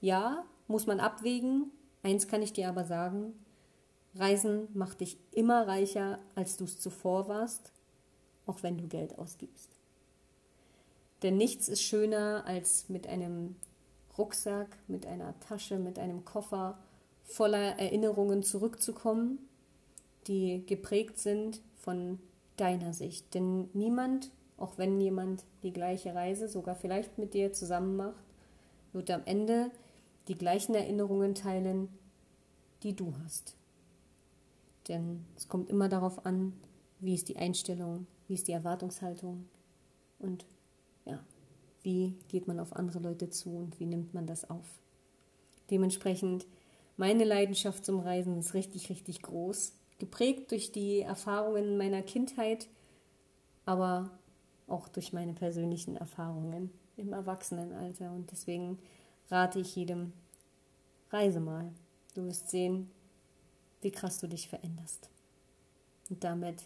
Ja, 0.00 0.44
muss 0.68 0.86
man 0.86 1.00
abwägen. 1.00 1.70
Eins 2.02 2.28
kann 2.28 2.42
ich 2.42 2.52
dir 2.52 2.68
aber 2.68 2.84
sagen, 2.84 3.32
Reisen 4.16 4.68
macht 4.74 5.00
dich 5.00 5.18
immer 5.32 5.66
reicher, 5.66 6.18
als 6.34 6.56
du 6.56 6.64
es 6.64 6.78
zuvor 6.78 7.28
warst, 7.28 7.72
auch 8.46 8.62
wenn 8.62 8.78
du 8.78 8.86
Geld 8.86 9.18
ausgibst. 9.18 9.70
Denn 11.22 11.36
nichts 11.36 11.68
ist 11.68 11.82
schöner, 11.82 12.44
als 12.46 12.88
mit 12.88 13.06
einem 13.06 13.56
Rucksack, 14.16 14.76
mit 14.86 15.06
einer 15.06 15.38
Tasche, 15.40 15.78
mit 15.78 15.98
einem 15.98 16.24
Koffer 16.24 16.78
voller 17.24 17.78
Erinnerungen 17.78 18.42
zurückzukommen, 18.42 19.38
die 20.26 20.64
geprägt 20.66 21.18
sind 21.18 21.60
von 21.76 22.18
deiner 22.56 22.92
Sicht. 22.92 23.34
Denn 23.34 23.68
niemand, 23.72 24.30
auch 24.58 24.78
wenn 24.78 25.00
jemand 25.00 25.44
die 25.62 25.72
gleiche 25.72 26.14
Reise 26.14 26.48
sogar 26.48 26.76
vielleicht 26.76 27.18
mit 27.18 27.34
dir 27.34 27.52
zusammen 27.52 27.96
macht, 27.96 28.24
wird 28.92 29.10
am 29.10 29.22
Ende 29.24 29.70
die 30.28 30.36
gleichen 30.36 30.74
Erinnerungen 30.74 31.34
teilen, 31.34 31.88
die 32.82 32.94
du 32.94 33.14
hast. 33.24 33.56
Denn 34.88 35.24
es 35.36 35.48
kommt 35.48 35.70
immer 35.70 35.88
darauf 35.88 36.26
an, 36.26 36.52
wie 37.00 37.14
ist 37.14 37.28
die 37.28 37.36
Einstellung, 37.36 38.06
wie 38.28 38.34
ist 38.34 38.48
die 38.48 38.52
Erwartungshaltung 38.52 39.46
und 40.18 40.44
ja, 41.04 41.22
wie 41.82 42.14
geht 42.28 42.48
man 42.48 42.60
auf 42.60 42.74
andere 42.74 42.98
Leute 42.98 43.30
zu 43.30 43.50
und 43.50 43.78
wie 43.80 43.86
nimmt 43.86 44.14
man 44.14 44.26
das 44.26 44.48
auf. 44.48 44.66
Dementsprechend, 45.70 46.46
meine 46.96 47.24
Leidenschaft 47.24 47.84
zum 47.84 47.98
Reisen 47.98 48.38
ist 48.38 48.54
richtig, 48.54 48.90
richtig 48.90 49.22
groß 49.22 49.72
geprägt 49.98 50.50
durch 50.50 50.72
die 50.72 51.00
Erfahrungen 51.00 51.76
meiner 51.76 52.02
Kindheit, 52.02 52.68
aber 53.64 54.10
auch 54.66 54.88
durch 54.88 55.12
meine 55.12 55.34
persönlichen 55.34 55.96
Erfahrungen 55.96 56.70
im 56.96 57.12
Erwachsenenalter. 57.12 58.10
Und 58.10 58.30
deswegen 58.30 58.78
rate 59.30 59.60
ich 59.60 59.76
jedem, 59.76 60.12
reise 61.10 61.40
mal. 61.40 61.72
Du 62.14 62.24
wirst 62.24 62.50
sehen, 62.50 62.90
wie 63.84 63.92
krass 63.92 64.18
du 64.18 64.26
dich 64.26 64.48
veränderst. 64.48 65.08
Und 66.10 66.24
damit 66.24 66.64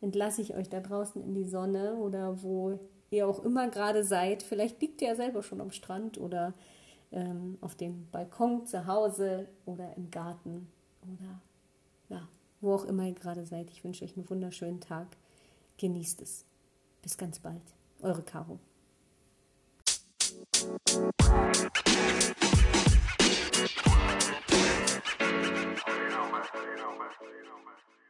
entlasse 0.00 0.42
ich 0.42 0.54
euch 0.54 0.68
da 0.68 0.80
draußen 0.80 1.22
in 1.22 1.34
die 1.34 1.44
Sonne 1.44 1.96
oder 1.96 2.42
wo 2.42 2.78
ihr 3.10 3.28
auch 3.28 3.44
immer 3.44 3.68
gerade 3.68 4.04
seid. 4.04 4.42
Vielleicht 4.42 4.80
liegt 4.80 5.02
ihr 5.02 5.08
ja 5.08 5.16
selber 5.16 5.42
schon 5.42 5.60
am 5.60 5.70
Strand 5.70 6.18
oder 6.18 6.54
ähm, 7.12 7.58
auf 7.60 7.74
dem 7.74 8.08
Balkon 8.10 8.66
zu 8.66 8.86
Hause 8.86 9.48
oder 9.66 9.94
im 9.96 10.10
Garten 10.10 10.68
oder 11.02 11.40
ja, 12.08 12.28
wo 12.60 12.72
auch 12.74 12.84
immer 12.84 13.06
ihr 13.06 13.14
gerade 13.14 13.44
seid. 13.44 13.70
Ich 13.70 13.84
wünsche 13.84 14.04
euch 14.04 14.16
einen 14.16 14.28
wunderschönen 14.30 14.80
Tag. 14.80 15.08
Genießt 15.78 16.22
es. 16.22 16.44
Bis 17.02 17.16
ganz 17.16 17.38
bald. 17.38 17.62
Eure 18.00 18.22
Caro. 18.22 18.58
You 24.22 24.51
know, 26.76 26.92
man. 26.98 27.10
You 27.20 27.44
know, 27.44 27.58
man. 27.66 28.01